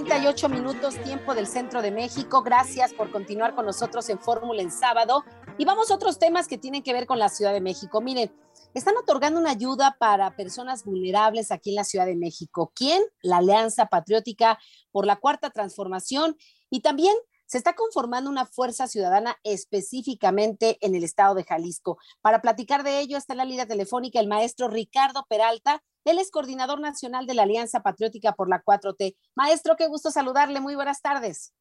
[0.09, 2.43] 38 minutos tiempo del centro de México.
[2.43, 5.23] Gracias por continuar con nosotros en Fórmula en sábado.
[5.59, 8.01] Y vamos a otros temas que tienen que ver con la Ciudad de México.
[8.01, 8.33] Miren,
[8.73, 12.73] están otorgando una ayuda para personas vulnerables aquí en la Ciudad de México.
[12.75, 13.03] ¿Quién?
[13.21, 14.59] La Alianza Patriótica
[14.93, 16.39] por la Cuarta Transformación.
[16.71, 21.99] Y también se está conformando una fuerza ciudadana específicamente en el estado de Jalisco.
[22.23, 25.83] Para platicar de ello está en la línea telefónica el maestro Ricardo Peralta.
[26.09, 29.15] Él es coordinador nacional de la Alianza Patriótica por la 4T.
[29.37, 30.59] Maestro, qué gusto saludarle.
[30.59, 31.55] Muy buenas tardes.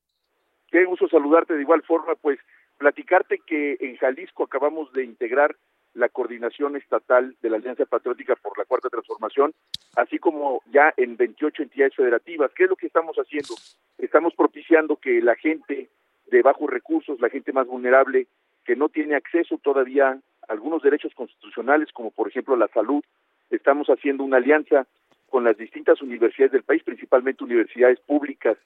[0.71, 2.39] Qué gusto saludarte de igual forma, pues
[2.77, 5.57] platicarte que en Jalisco acabamos de integrar
[5.95, 9.53] la coordinación estatal de la Alianza Patriótica por la Cuarta Transformación,
[9.97, 12.49] así como ya en 28 entidades federativas.
[12.55, 13.53] ¿Qué es lo que estamos haciendo?
[13.97, 15.89] Estamos propiciando que la gente
[16.27, 18.27] de bajos recursos, la gente más vulnerable,
[18.63, 23.03] que no tiene acceso todavía a algunos derechos constitucionales, como por ejemplo la salud,
[23.49, 24.87] estamos haciendo una alianza
[25.29, 28.57] con las distintas universidades del país, principalmente universidades públicas,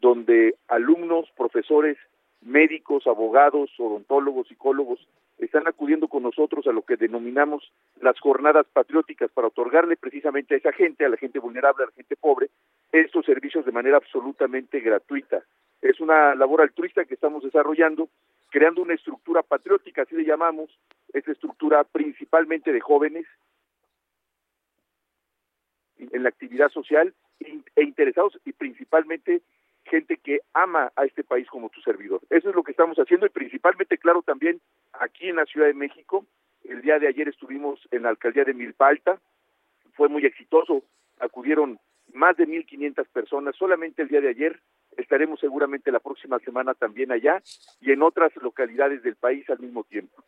[0.00, 1.96] donde alumnos, profesores,
[2.42, 5.06] médicos, abogados, odontólogos, psicólogos,
[5.38, 10.58] están acudiendo con nosotros a lo que denominamos las jornadas patrióticas para otorgarle precisamente a
[10.58, 12.50] esa gente, a la gente vulnerable, a la gente pobre,
[12.92, 15.42] estos servicios de manera absolutamente gratuita.
[15.80, 18.08] Es una labor altruista que estamos desarrollando,
[18.50, 20.70] creando una estructura patriótica, así le llamamos,
[21.12, 23.26] esta estructura principalmente de jóvenes
[26.10, 29.42] en la actividad social e interesados y principalmente
[29.84, 32.20] gente que ama a este país como tu servidor.
[32.30, 34.60] Eso es lo que estamos haciendo y principalmente, claro, también
[34.92, 36.26] aquí en la Ciudad de México.
[36.64, 39.20] El día de ayer estuvimos en la alcaldía de Milpalta,
[39.94, 40.84] fue muy exitoso,
[41.18, 41.78] acudieron
[42.12, 44.60] más de 1.500 personas solamente el día de ayer.
[44.96, 47.42] Estaremos seguramente la próxima semana también allá
[47.80, 50.22] y en otras localidades del país al mismo tiempo.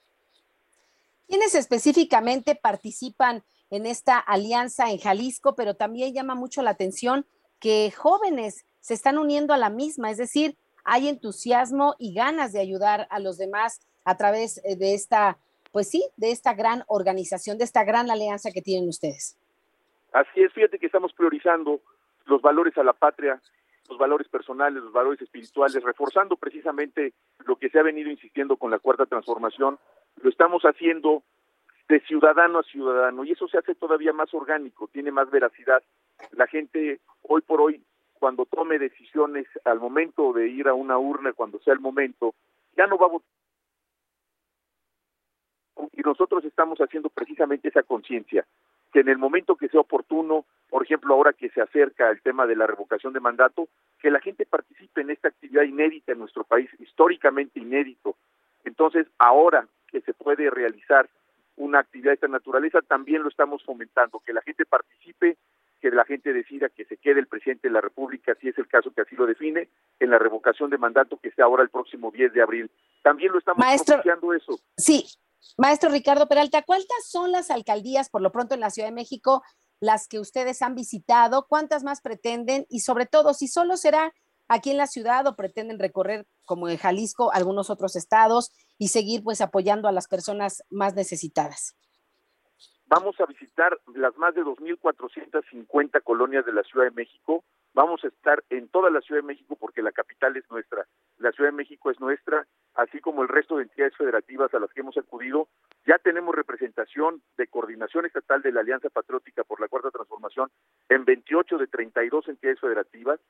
[1.29, 5.57] ¿Quiénes específicamente participan en esta alianza en Jalisco?
[5.57, 7.27] Pero también llama mucho la atención
[7.59, 12.61] que jóvenes se están uniendo a la misma, es decir, hay entusiasmo y ganas de
[12.61, 15.39] ayudar a los demás a través eh, de esta,
[15.71, 19.39] pues sí, de esta gran organización, de esta gran alianza que tienen ustedes.
[20.13, 21.81] Así es, fíjate que estamos priorizando
[22.27, 23.41] los valores a la patria,
[23.89, 27.15] los valores personales, los valores espirituales, reforzando precisamente
[27.47, 29.79] lo que se ha venido insistiendo con la cuarta transformación.
[30.21, 31.23] Lo estamos haciendo
[31.89, 35.83] de ciudadano a ciudadano y eso se hace todavía más orgánico, tiene más veracidad.
[36.33, 37.83] La gente hoy por hoy,
[38.15, 42.35] cuando tome decisiones al momento de ir a una urna, cuando sea el momento,
[42.77, 43.29] ya no va a votar.
[45.93, 48.47] Y nosotros estamos haciendo precisamente esa conciencia,
[48.93, 52.47] que en el momento que sea oportuno, por ejemplo, ahora que se acerca el tema
[52.47, 53.69] de la revocación de mandato,
[53.99, 58.17] que la gente participe en esta actividad inédita en nuestro país, históricamente inédito.
[58.65, 61.09] Entonces, ahora que se puede realizar
[61.57, 65.37] una actividad de esta naturaleza, también lo estamos fomentando, que la gente participe,
[65.81, 68.69] que la gente decida que se quede el presidente de la República, si es el
[68.69, 72.11] caso que así lo define, en la revocación de mandato que sea ahora el próximo
[72.11, 72.71] 10 de abril.
[73.03, 74.59] También lo estamos Maestro, propiciando eso.
[74.77, 75.07] Sí,
[75.59, 79.43] maestro Ricardo Peralta, ¿cuántas son las alcaldías, por lo pronto en la Ciudad de México,
[79.81, 81.47] las que ustedes han visitado?
[81.49, 82.65] ¿Cuántas más pretenden?
[82.69, 84.15] Y sobre todo, si solo será
[84.49, 89.23] aquí en la ciudad o pretenden recorrer, como en Jalisco, algunos otros estados y seguir
[89.23, 91.77] pues apoyando a las personas más necesitadas.
[92.95, 97.43] Vamos a visitar las más de 2.450 colonias de la Ciudad de México.
[97.73, 100.87] Vamos a estar en toda la Ciudad de México porque la capital es nuestra.
[101.17, 104.71] La Ciudad de México es nuestra, así como el resto de entidades federativas a las
[104.75, 105.49] que hemos acudido.
[105.87, 110.51] Ya tenemos representación de coordinación estatal de la Alianza Patriótica por la Cuarta Transformación
[110.91, 113.21] en 28 de 32 entidades federativas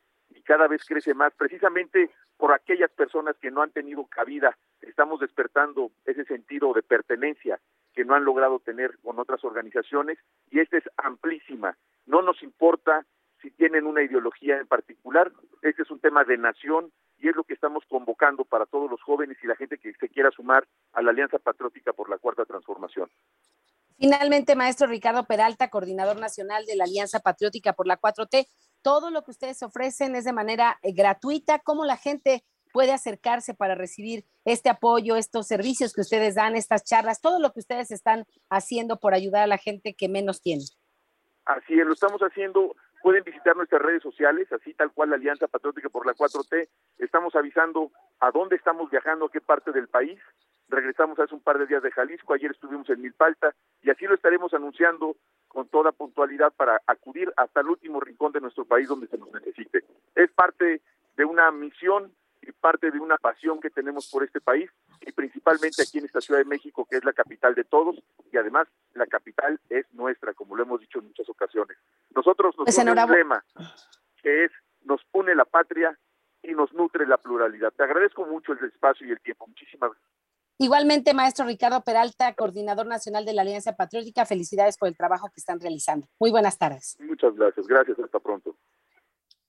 [0.43, 4.57] cada vez crece más, precisamente por aquellas personas que no han tenido cabida.
[4.80, 7.61] Estamos despertando ese sentido de pertenencia
[7.95, 10.18] que no han logrado tener con otras organizaciones
[10.51, 11.76] y esta es amplísima.
[12.07, 13.07] No nos importa
[13.40, 15.32] si tienen una ideología en particular,
[15.62, 19.03] este es un tema de nación y es lo que estamos convocando para todos los
[19.03, 22.45] jóvenes y la gente que se quiera sumar a la Alianza Patriótica por la Cuarta
[22.45, 23.11] Transformación.
[23.99, 28.49] Finalmente, maestro Ricardo Peralta, coordinador nacional de la Alianza Patriótica por la 4T,
[28.83, 31.61] todo lo que ustedes ofrecen es de manera eh, gratuita.
[31.61, 36.85] ¿Cómo la gente puede acercarse para recibir este apoyo, estos servicios que ustedes dan, estas
[36.85, 40.64] charlas, todo lo que ustedes están haciendo por ayudar a la gente que menos tiene?
[41.45, 42.74] Así es, lo estamos haciendo.
[43.03, 46.68] Pueden visitar nuestras redes sociales, así tal cual la Alianza Patriótica por la 4T.
[46.99, 50.18] Estamos avisando a dónde estamos viajando, a qué parte del país.
[50.68, 54.14] Regresamos hace un par de días de Jalisco, ayer estuvimos en Milpalta y así lo
[54.14, 55.16] estaremos anunciando
[55.53, 59.30] con toda puntualidad para acudir hasta el último rincón de nuestro país donde se nos
[59.32, 59.84] necesite.
[60.14, 60.80] Es parte
[61.16, 64.70] de una misión y parte de una pasión que tenemos por este país
[65.03, 68.36] y principalmente aquí en esta Ciudad de México, que es la capital de todos y
[68.38, 71.76] además la capital es nuestra, como lo hemos dicho en muchas ocasiones.
[72.16, 73.44] Nosotros nos Pues une un lema
[74.22, 74.53] que es
[74.84, 75.98] nos une la patria
[76.42, 77.72] y nos nutre la pluralidad.
[77.72, 79.46] Te agradezco mucho el espacio y el tiempo.
[79.46, 80.12] Muchísimas gracias.
[80.63, 85.41] Igualmente, maestro Ricardo Peralta, coordinador nacional de la Alianza Patriótica, felicidades por el trabajo que
[85.41, 86.07] están realizando.
[86.21, 86.97] Muy buenas tardes.
[87.01, 87.67] Muchas gracias.
[87.67, 87.99] Gracias.
[87.99, 88.57] Hasta pronto.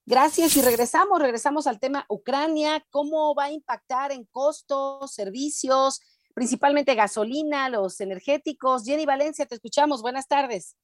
[0.07, 6.01] Gracias y regresamos, regresamos al tema Ucrania, cómo va a impactar en costos, servicios,
[6.33, 8.83] principalmente gasolina, los energéticos.
[8.83, 10.01] Jenny Valencia, te escuchamos.
[10.01, 10.75] Buenas tardes.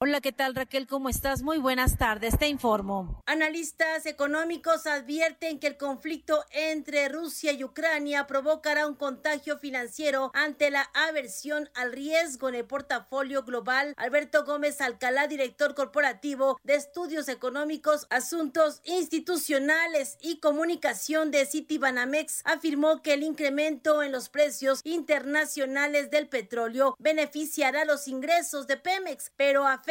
[0.00, 0.86] Hola, ¿qué tal Raquel?
[0.86, 1.42] ¿Cómo estás?
[1.42, 3.20] Muy buenas tardes, te informo.
[3.26, 10.70] Analistas económicos advierten que el conflicto entre Rusia y Ucrania provocará un contagio financiero ante
[10.70, 13.92] la aversión al riesgo en el portafolio global.
[13.96, 23.02] Alberto Gómez Alcalá, director corporativo de estudios económicos, asuntos institucionales y comunicación de Citibanamex, afirmó
[23.02, 29.66] que el incremento en los precios internacionales del petróleo beneficiará los ingresos de Pemex, pero
[29.66, 29.87] afectará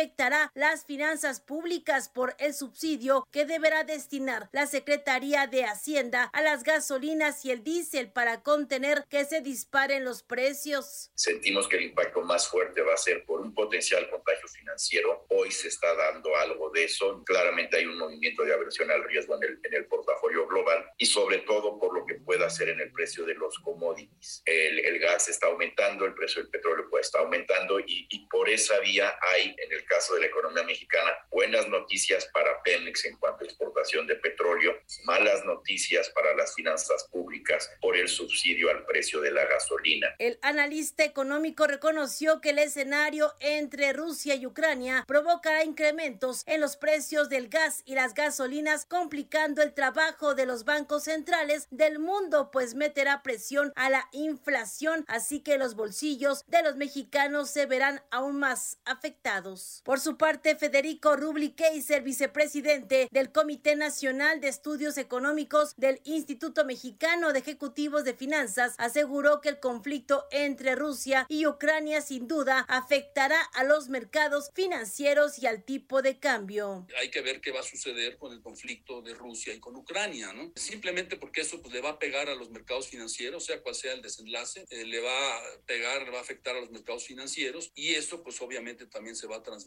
[0.53, 6.63] las finanzas públicas por el subsidio que deberá destinar la Secretaría de Hacienda a las
[6.63, 11.09] gasolinas y el diésel para contener que se disparen los precios.
[11.15, 15.25] sentimos que el impacto más fuerte va a ser por un potencial contagio financiero.
[15.29, 17.23] Hoy se está dando algo de eso.
[17.25, 21.07] Claramente hay un movimiento de aversión al riesgo en el, en el portafolio global y
[21.07, 24.43] sobre todo por lo que pueda hacer en el precio de los commodities.
[24.45, 28.79] El, el gas está aumentando, el precio del petróleo está aumentando y, y por esa
[28.79, 33.43] vía hay, en el caso de la economía mexicana, buenas noticias para Pemex en cuanto
[33.43, 34.73] a exportación de petróleo,
[35.05, 40.13] malas noticias para las finanzas públicas por el subsidio al precio de la gasolina.
[40.19, 46.77] El analista económico reconoció que el escenario entre Rusia y Ucrania provocará incrementos en los
[46.77, 52.51] precios del gas y las gasolinas, complicando el trabajo de los bancos centrales del mundo,
[52.51, 58.03] pues meterá presión a la inflación, así que los bolsillos de los mexicanos se verán
[58.11, 59.76] aún más afectados.
[59.83, 66.65] Por su parte, Federico Rubli Keiser, vicepresidente del Comité Nacional de Estudios Económicos del Instituto
[66.65, 72.59] Mexicano de Ejecutivos de Finanzas, aseguró que el conflicto entre Rusia y Ucrania sin duda
[72.67, 76.87] afectará a los mercados financieros y al tipo de cambio.
[76.99, 80.33] Hay que ver qué va a suceder con el conflicto de Rusia y con Ucrania,
[80.33, 80.51] ¿no?
[80.55, 83.93] Simplemente porque eso pues, le va a pegar a los mercados financieros, sea cual sea
[83.93, 87.71] el desenlace, eh, le va a pegar, le va a afectar a los mercados financieros
[87.75, 89.66] y esto pues obviamente también se va a transmitir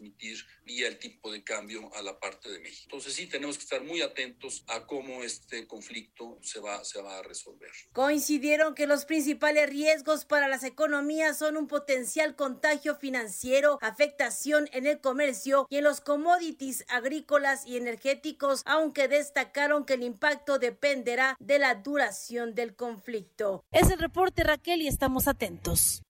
[0.64, 2.82] vía el tipo de cambio a la parte de México.
[2.84, 7.18] Entonces sí tenemos que estar muy atentos a cómo este conflicto se va, se va
[7.18, 7.70] a resolver.
[7.92, 14.86] Coincidieron que los principales riesgos para las economías son un potencial contagio financiero, afectación en
[14.86, 21.36] el comercio y en los commodities agrícolas y energéticos, aunque destacaron que el impacto dependerá
[21.38, 23.64] de la duración del conflicto.
[23.70, 26.02] Es el reporte Raquel y estamos atentos.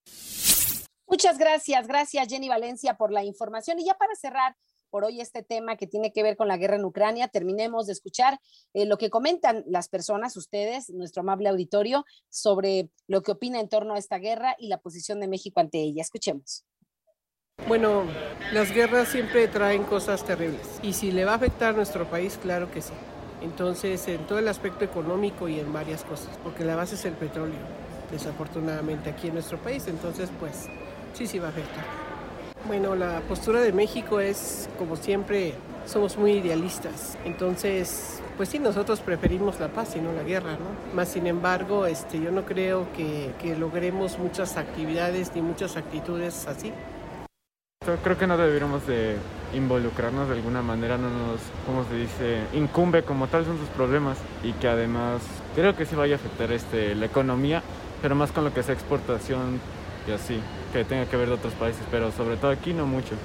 [1.11, 3.77] Muchas gracias, gracias Jenny Valencia por la información.
[3.77, 4.55] Y ya para cerrar
[4.89, 7.91] por hoy este tema que tiene que ver con la guerra en Ucrania, terminemos de
[7.91, 8.39] escuchar
[8.73, 13.67] eh, lo que comentan las personas, ustedes, nuestro amable auditorio, sobre lo que opina en
[13.67, 16.01] torno a esta guerra y la posición de México ante ella.
[16.01, 16.63] Escuchemos.
[17.67, 18.05] Bueno,
[18.53, 22.39] las guerras siempre traen cosas terribles y si le va a afectar a nuestro país,
[22.41, 22.93] claro que sí.
[23.41, 27.15] Entonces, en todo el aspecto económico y en varias cosas, porque la base es el
[27.15, 27.59] petróleo,
[28.09, 30.67] desafortunadamente aquí en nuestro país, entonces pues
[31.13, 31.83] sí, sí va a afectar.
[32.67, 35.55] Bueno, la postura de México es, como siempre,
[35.85, 40.95] somos muy idealistas, entonces pues sí, nosotros preferimos la paz y no la guerra, ¿no?
[40.95, 46.47] Más sin embargo, este, yo no creo que, que logremos muchas actividades ni muchas actitudes
[46.47, 46.73] así.
[48.03, 49.15] Creo que no deberíamos de
[49.53, 54.17] involucrarnos de alguna manera no nos, ¿cómo se dice?, incumbe como tal son sus problemas
[54.43, 55.21] y que además
[55.55, 57.61] creo que sí vaya a afectar este, la economía,
[58.01, 59.59] pero más con lo que sea exportación
[60.07, 60.39] y así,
[60.73, 63.15] que tenga que ver de otros países, pero sobre todo aquí no mucho.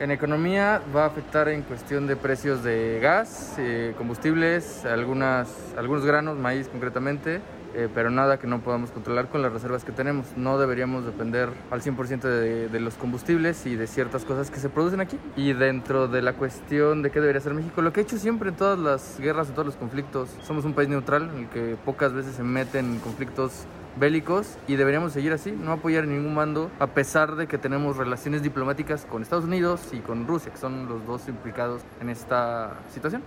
[0.00, 6.04] En economía va a afectar en cuestión de precios de gas, eh, combustibles, algunas, algunos
[6.04, 7.40] granos, maíz concretamente,
[7.74, 10.26] eh, pero nada que no podamos controlar con las reservas que tenemos.
[10.36, 14.68] No deberíamos depender al 100% de, de, los combustibles y de ciertas cosas que se
[14.68, 15.18] producen aquí.
[15.36, 18.48] Y dentro de la cuestión de qué debería hacer México, lo que ha hecho siempre
[18.48, 21.76] en todas las guerras, en todos los conflictos, somos un país neutral en el que
[21.84, 23.66] pocas veces se meten conflictos
[23.96, 28.42] bélicos y deberíamos seguir así, no apoyar ningún mando a pesar de que tenemos relaciones
[28.42, 33.22] diplomáticas con Estados Unidos y con Rusia, que son los dos implicados en esta situación.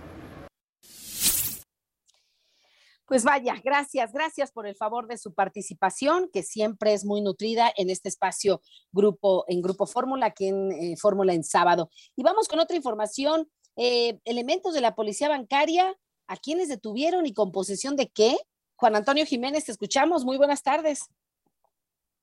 [3.06, 7.72] Pues vaya, gracias, gracias por el favor de su participación, que siempre es muy nutrida
[7.76, 8.60] en este espacio
[8.90, 11.88] grupo, en Grupo Fórmula, aquí en eh, Fórmula en sábado.
[12.16, 13.48] Y vamos con otra información.
[13.76, 15.96] Eh, elementos de la policía bancaria,
[16.26, 18.36] ¿a quienes detuvieron y con posesión de qué?
[18.76, 20.24] Juan Antonio Jiménez, te escuchamos.
[20.24, 21.08] Muy buenas tardes.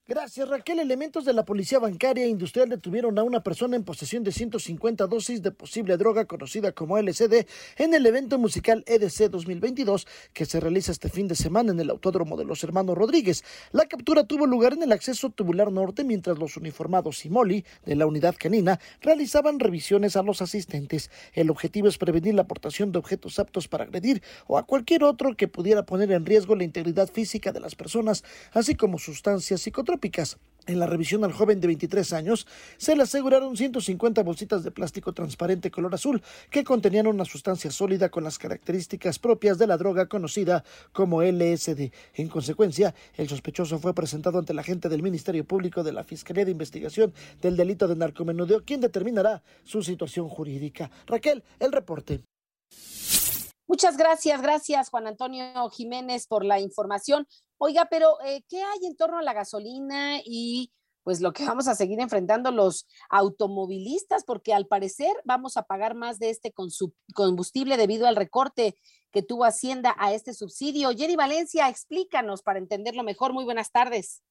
[0.06, 0.80] Gracias, Raquel.
[0.80, 5.08] Elementos de la Policía Bancaria e Industrial detuvieron a una persona en posesión de 150
[5.08, 7.48] dosis de posible droga conocida como LCD
[7.78, 11.90] en el evento musical EDC 2022 que se realiza este fin de semana en el
[11.90, 13.46] Autódromo de los Hermanos Rodríguez.
[13.72, 17.96] La captura tuvo lugar en el acceso tubular norte mientras los uniformados y Moli de
[17.96, 21.12] la unidad canina realizaban revisiones a los asistentes.
[21.32, 25.38] El objetivo es prevenir la aportación de objetos aptos para agredir o a cualquier otro
[25.38, 29.93] que pudiera poner en riesgo la integridad física de las personas, así como sustancias psicotrópicas
[30.66, 35.14] en la revisión al joven de 23 años se le aseguraron 150 bolsitas de plástico
[35.14, 40.08] transparente color azul que contenían una sustancia sólida con las características propias de la droga
[40.08, 40.64] conocida
[40.94, 41.92] como LSD.
[42.14, 46.46] En consecuencia, el sospechoso fue presentado ante la agente del Ministerio Público de la Fiscalía
[46.46, 50.90] de Investigación del Delito de Narcomenudeo, quien determinará su situación jurídica.
[51.06, 52.24] Raquel, el reporte.
[53.68, 57.26] Muchas gracias, gracias Juan Antonio Jiménez por la información.
[57.66, 61.70] Oiga, pero eh, ¿qué hay en torno a la gasolina y pues lo que vamos
[61.70, 64.26] a seguir enfrentando los automovilistas?
[64.26, 66.54] Porque al parecer vamos a pagar más de este
[67.14, 68.76] combustible debido al recorte
[69.12, 70.92] que tuvo Hacienda a este subsidio.
[70.92, 73.32] Jenny Valencia, explícanos para entenderlo mejor.
[73.32, 74.22] Muy buenas tardes.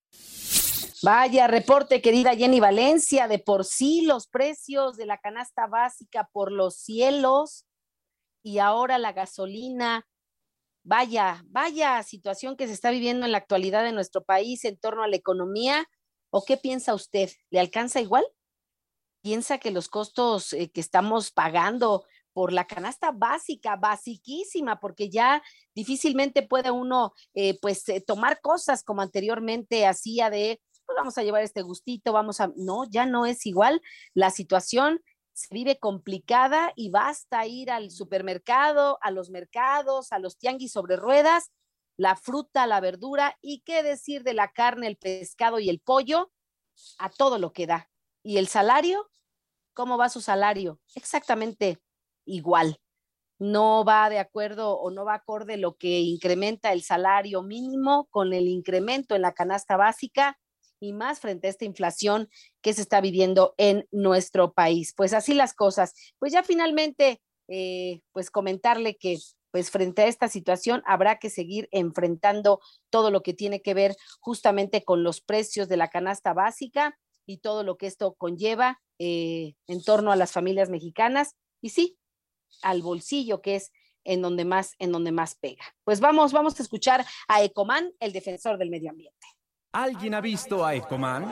[1.03, 6.51] Vaya reporte, querida Jenny Valencia, de por sí los precios de la canasta básica por
[6.51, 7.67] los cielos
[8.43, 10.07] y ahora la gasolina
[10.85, 15.03] vaya, vaya situación que se está viviendo en la actualidad en nuestro país en torno
[15.03, 15.89] a la economía.
[16.31, 17.31] ¿O qué piensa usted?
[17.51, 18.25] ¿Le alcanza igual?
[19.23, 22.05] ¿Piensa que los costos eh, que estamos pagando
[22.35, 25.43] por la canasta básica, basiquísima, porque ya
[25.75, 31.23] difícilmente puede uno eh, pues eh, tomar cosas como anteriormente hacía de, pues vamos a
[31.23, 33.81] llevar este gustito, vamos a, no, ya no es igual.
[34.15, 35.01] La situación
[35.35, 40.97] se vive complicada y basta ir al supermercado, a los mercados, a los tianguis sobre
[40.97, 41.51] ruedas,
[41.97, 46.31] la fruta, la verdura y qué decir de la carne, el pescado y el pollo,
[46.99, 47.91] a todo lo que da.
[48.23, 49.11] Y el salario,
[49.75, 50.81] ¿cómo va su salario?
[50.95, 51.81] Exactamente
[52.25, 52.81] igual.
[53.41, 58.33] No va de acuerdo o no va acorde lo que incrementa el salario mínimo con
[58.33, 60.39] el incremento en la canasta básica
[60.81, 62.29] y más frente a esta inflación
[62.63, 64.93] que se está viviendo en nuestro país.
[64.97, 65.95] Pues así las cosas.
[66.19, 69.19] Pues ya finalmente, eh, pues comentarle que
[69.51, 72.61] pues frente a esta situación habrá que seguir enfrentando
[72.91, 77.39] todo lo que tiene que ver justamente con los precios de la canasta básica y
[77.39, 81.97] todo lo que esto conlleva eh, en torno a las familias mexicanas y sí,
[82.63, 83.71] al bolsillo que es
[84.05, 85.65] en donde más, en donde más pega.
[85.85, 89.27] Pues vamos, vamos a escuchar a Ecoman, el defensor del medio ambiente.
[89.75, 91.27] ¿Alguien ha visto a Ecoman?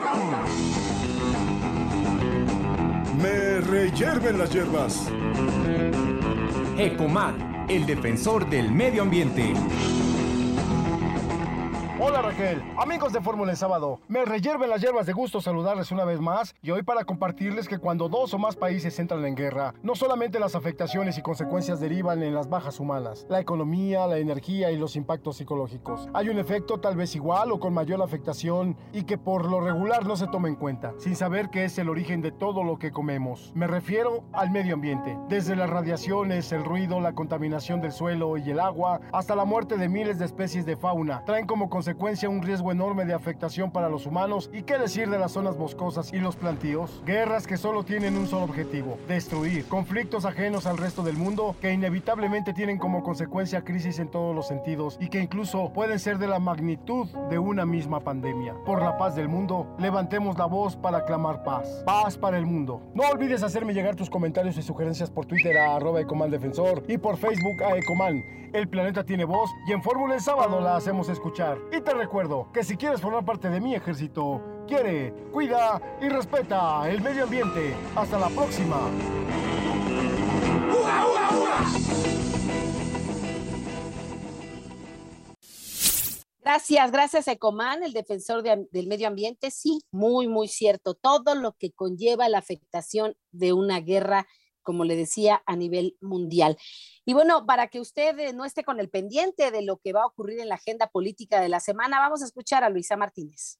[3.22, 5.06] Me rehierven las hierbas.
[6.76, 9.54] Ecoman, el defensor del medio ambiente.
[12.04, 16.04] Hola Raquel, amigos de Fórmula en Sábado, me reyerven las hierbas de gusto saludarles una
[16.04, 19.72] vez más y hoy para compartirles que cuando dos o más países entran en guerra,
[19.84, 24.72] no solamente las afectaciones y consecuencias derivan en las bajas humanas, la economía, la energía
[24.72, 26.08] y los impactos psicológicos.
[26.12, 30.04] Hay un efecto tal vez igual o con mayor afectación y que por lo regular
[30.04, 32.90] no se toma en cuenta, sin saber que es el origen de todo lo que
[32.90, 33.52] comemos.
[33.54, 38.50] Me refiero al medio ambiente, desde las radiaciones, el ruido, la contaminación del suelo y
[38.50, 41.91] el agua, hasta la muerte de miles de especies de fauna, traen como consecuencia
[42.28, 46.12] un riesgo enorme de afectación para los humanos y qué decir de las zonas boscosas
[46.12, 47.02] y los plantíos.
[47.04, 49.66] Guerras que solo tienen un solo objetivo, destruir.
[49.66, 54.48] Conflictos ajenos al resto del mundo que inevitablemente tienen como consecuencia crisis en todos los
[54.48, 58.54] sentidos y que incluso pueden ser de la magnitud de una misma pandemia.
[58.64, 61.82] Por la paz del mundo, levantemos la voz para clamar paz.
[61.86, 62.80] Paz para el mundo.
[62.94, 66.98] No olvides hacerme llegar tus comentarios y sugerencias por Twitter a arroba Ecoman Defensor y
[66.98, 68.42] por Facebook a Ecoman.
[68.52, 71.56] El planeta tiene voz y en Fórmula el sábado la hacemos escuchar.
[71.82, 77.00] Te recuerdo que si quieres formar parte de mi ejército, quiere, cuida y respeta el
[77.00, 77.74] medio ambiente.
[77.96, 78.88] Hasta la próxima.
[86.40, 89.50] Gracias, gracias Ecoman, el defensor de- del medio ambiente.
[89.52, 90.94] Sí, muy, muy cierto.
[90.94, 94.26] Todo lo que conlleva la afectación de una guerra,
[94.62, 96.56] como le decía, a nivel mundial.
[97.04, 100.02] Y bueno, para que usted eh, no esté con el pendiente de lo que va
[100.02, 103.58] a ocurrir en la agenda política de la semana, vamos a escuchar a Luisa Martínez.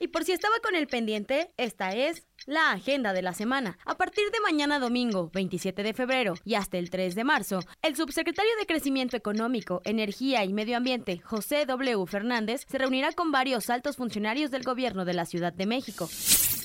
[0.00, 3.78] Y por si estaba con el pendiente, esta es la agenda de la semana.
[3.86, 7.96] A partir de mañana domingo, 27 de febrero, y hasta el 3 de marzo, el
[7.96, 12.06] subsecretario de Crecimiento Económico, Energía y Medio Ambiente, José W.
[12.06, 16.08] Fernández, se reunirá con varios altos funcionarios del gobierno de la Ciudad de México.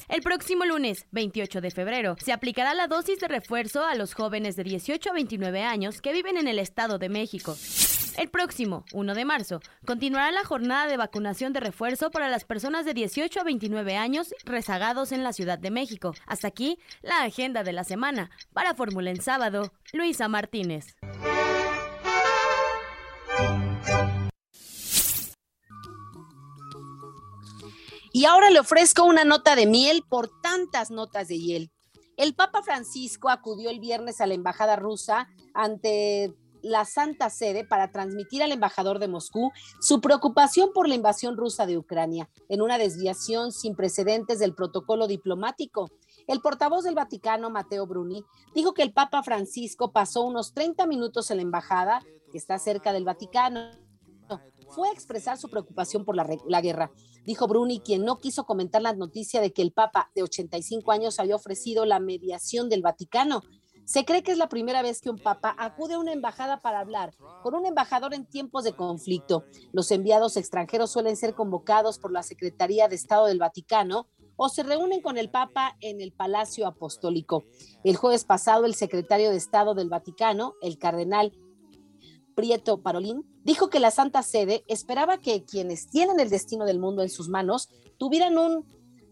[0.10, 4.56] El próximo lunes, 28 de febrero, se aplicará la dosis de refuerzo a los jóvenes
[4.56, 7.56] de 18 a 29 años que viven en el Estado de México.
[8.18, 12.86] El próximo, 1 de marzo, continuará la jornada de vacunación de refuerzo para las personas
[12.86, 16.16] de 18 a 29 años rezagados en la Ciudad de México.
[16.26, 18.32] Hasta aquí, la agenda de la semana.
[18.52, 20.96] Para Fórmula en Sábado, Luisa Martínez.
[28.12, 31.72] Y ahora le ofrezco una nota de miel por tantas notas de hiel.
[32.18, 37.92] El Papa Francisco acudió el viernes a la embajada rusa ante la Santa Sede para
[37.92, 42.78] transmitir al embajador de Moscú su preocupación por la invasión rusa de Ucrania, en una
[42.78, 45.90] desviación sin precedentes del protocolo diplomático.
[46.28, 51.32] El portavoz del Vaticano, Mateo Bruni, dijo que el Papa Francisco pasó unos 30 minutos
[51.32, 52.02] en la embajada,
[52.32, 53.72] que está cerca del Vaticano,
[54.70, 56.92] fue a expresar su preocupación por la, guerra.
[57.26, 61.20] Dijo Bruni, quien no quiso comentar la noticia de que el Papa de 85 años
[61.20, 63.42] había ofrecido la mediación del Vaticano.
[63.86, 66.80] Se cree que es la primera vez que un papa acude a una embajada para
[66.80, 69.46] hablar con un embajador en tiempos de conflicto.
[69.72, 74.62] Los enviados extranjeros suelen ser convocados por la Secretaría de Estado del Vaticano o se
[74.62, 77.46] reúnen con el Papa en el Palacio Apostólico.
[77.84, 81.34] El jueves pasado, el secretario de Estado del Vaticano, el cardenal
[82.36, 87.02] Prieto Parolín, dijo que la Santa Sede esperaba que quienes tienen el destino del mundo
[87.02, 88.64] en sus manos tuvieran un,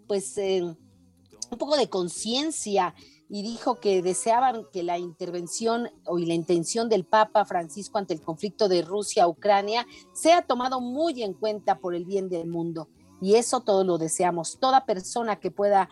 [0.06, 2.94] pues, eh, un poco de conciencia
[3.30, 8.22] y dijo que deseaban que la intervención o la intención del Papa Francisco ante el
[8.22, 12.90] conflicto de Rusia-Ucrania sea tomado muy en cuenta por el bien del mundo.
[13.20, 14.60] Y eso todo lo deseamos.
[14.60, 15.90] Toda persona que pueda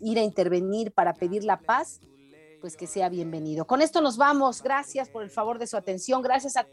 [0.00, 2.00] ir a intervenir para pedir la paz,
[2.60, 3.66] pues que sea bienvenido.
[3.66, 4.62] Con esto nos vamos.
[4.62, 6.22] Gracias por el favor de su atención.
[6.22, 6.68] Gracias a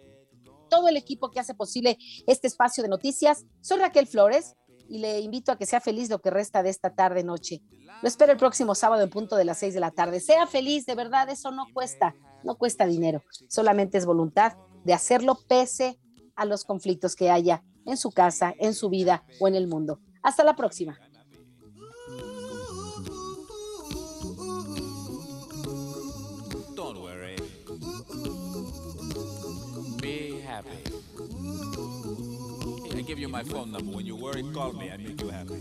[0.70, 1.97] todo el equipo que hace posible
[2.28, 3.45] este espacio de noticias.
[3.61, 4.55] Soy Raquel Flores
[4.88, 7.61] y le invito a que sea feliz lo que resta de esta tarde noche.
[8.01, 10.20] Lo espero el próximo sábado en punto de las seis de la tarde.
[10.20, 14.53] Sea feliz, de verdad, eso no cuesta, no cuesta dinero, solamente es voluntad
[14.84, 15.99] de hacerlo pese
[16.36, 19.99] a los conflictos que haya en su casa, en su vida o en el mundo.
[20.24, 20.99] Hasta la próxima.
[33.10, 33.91] Give you my phone number.
[33.91, 34.91] When you're worried, call me.
[34.91, 35.55] I make you happy.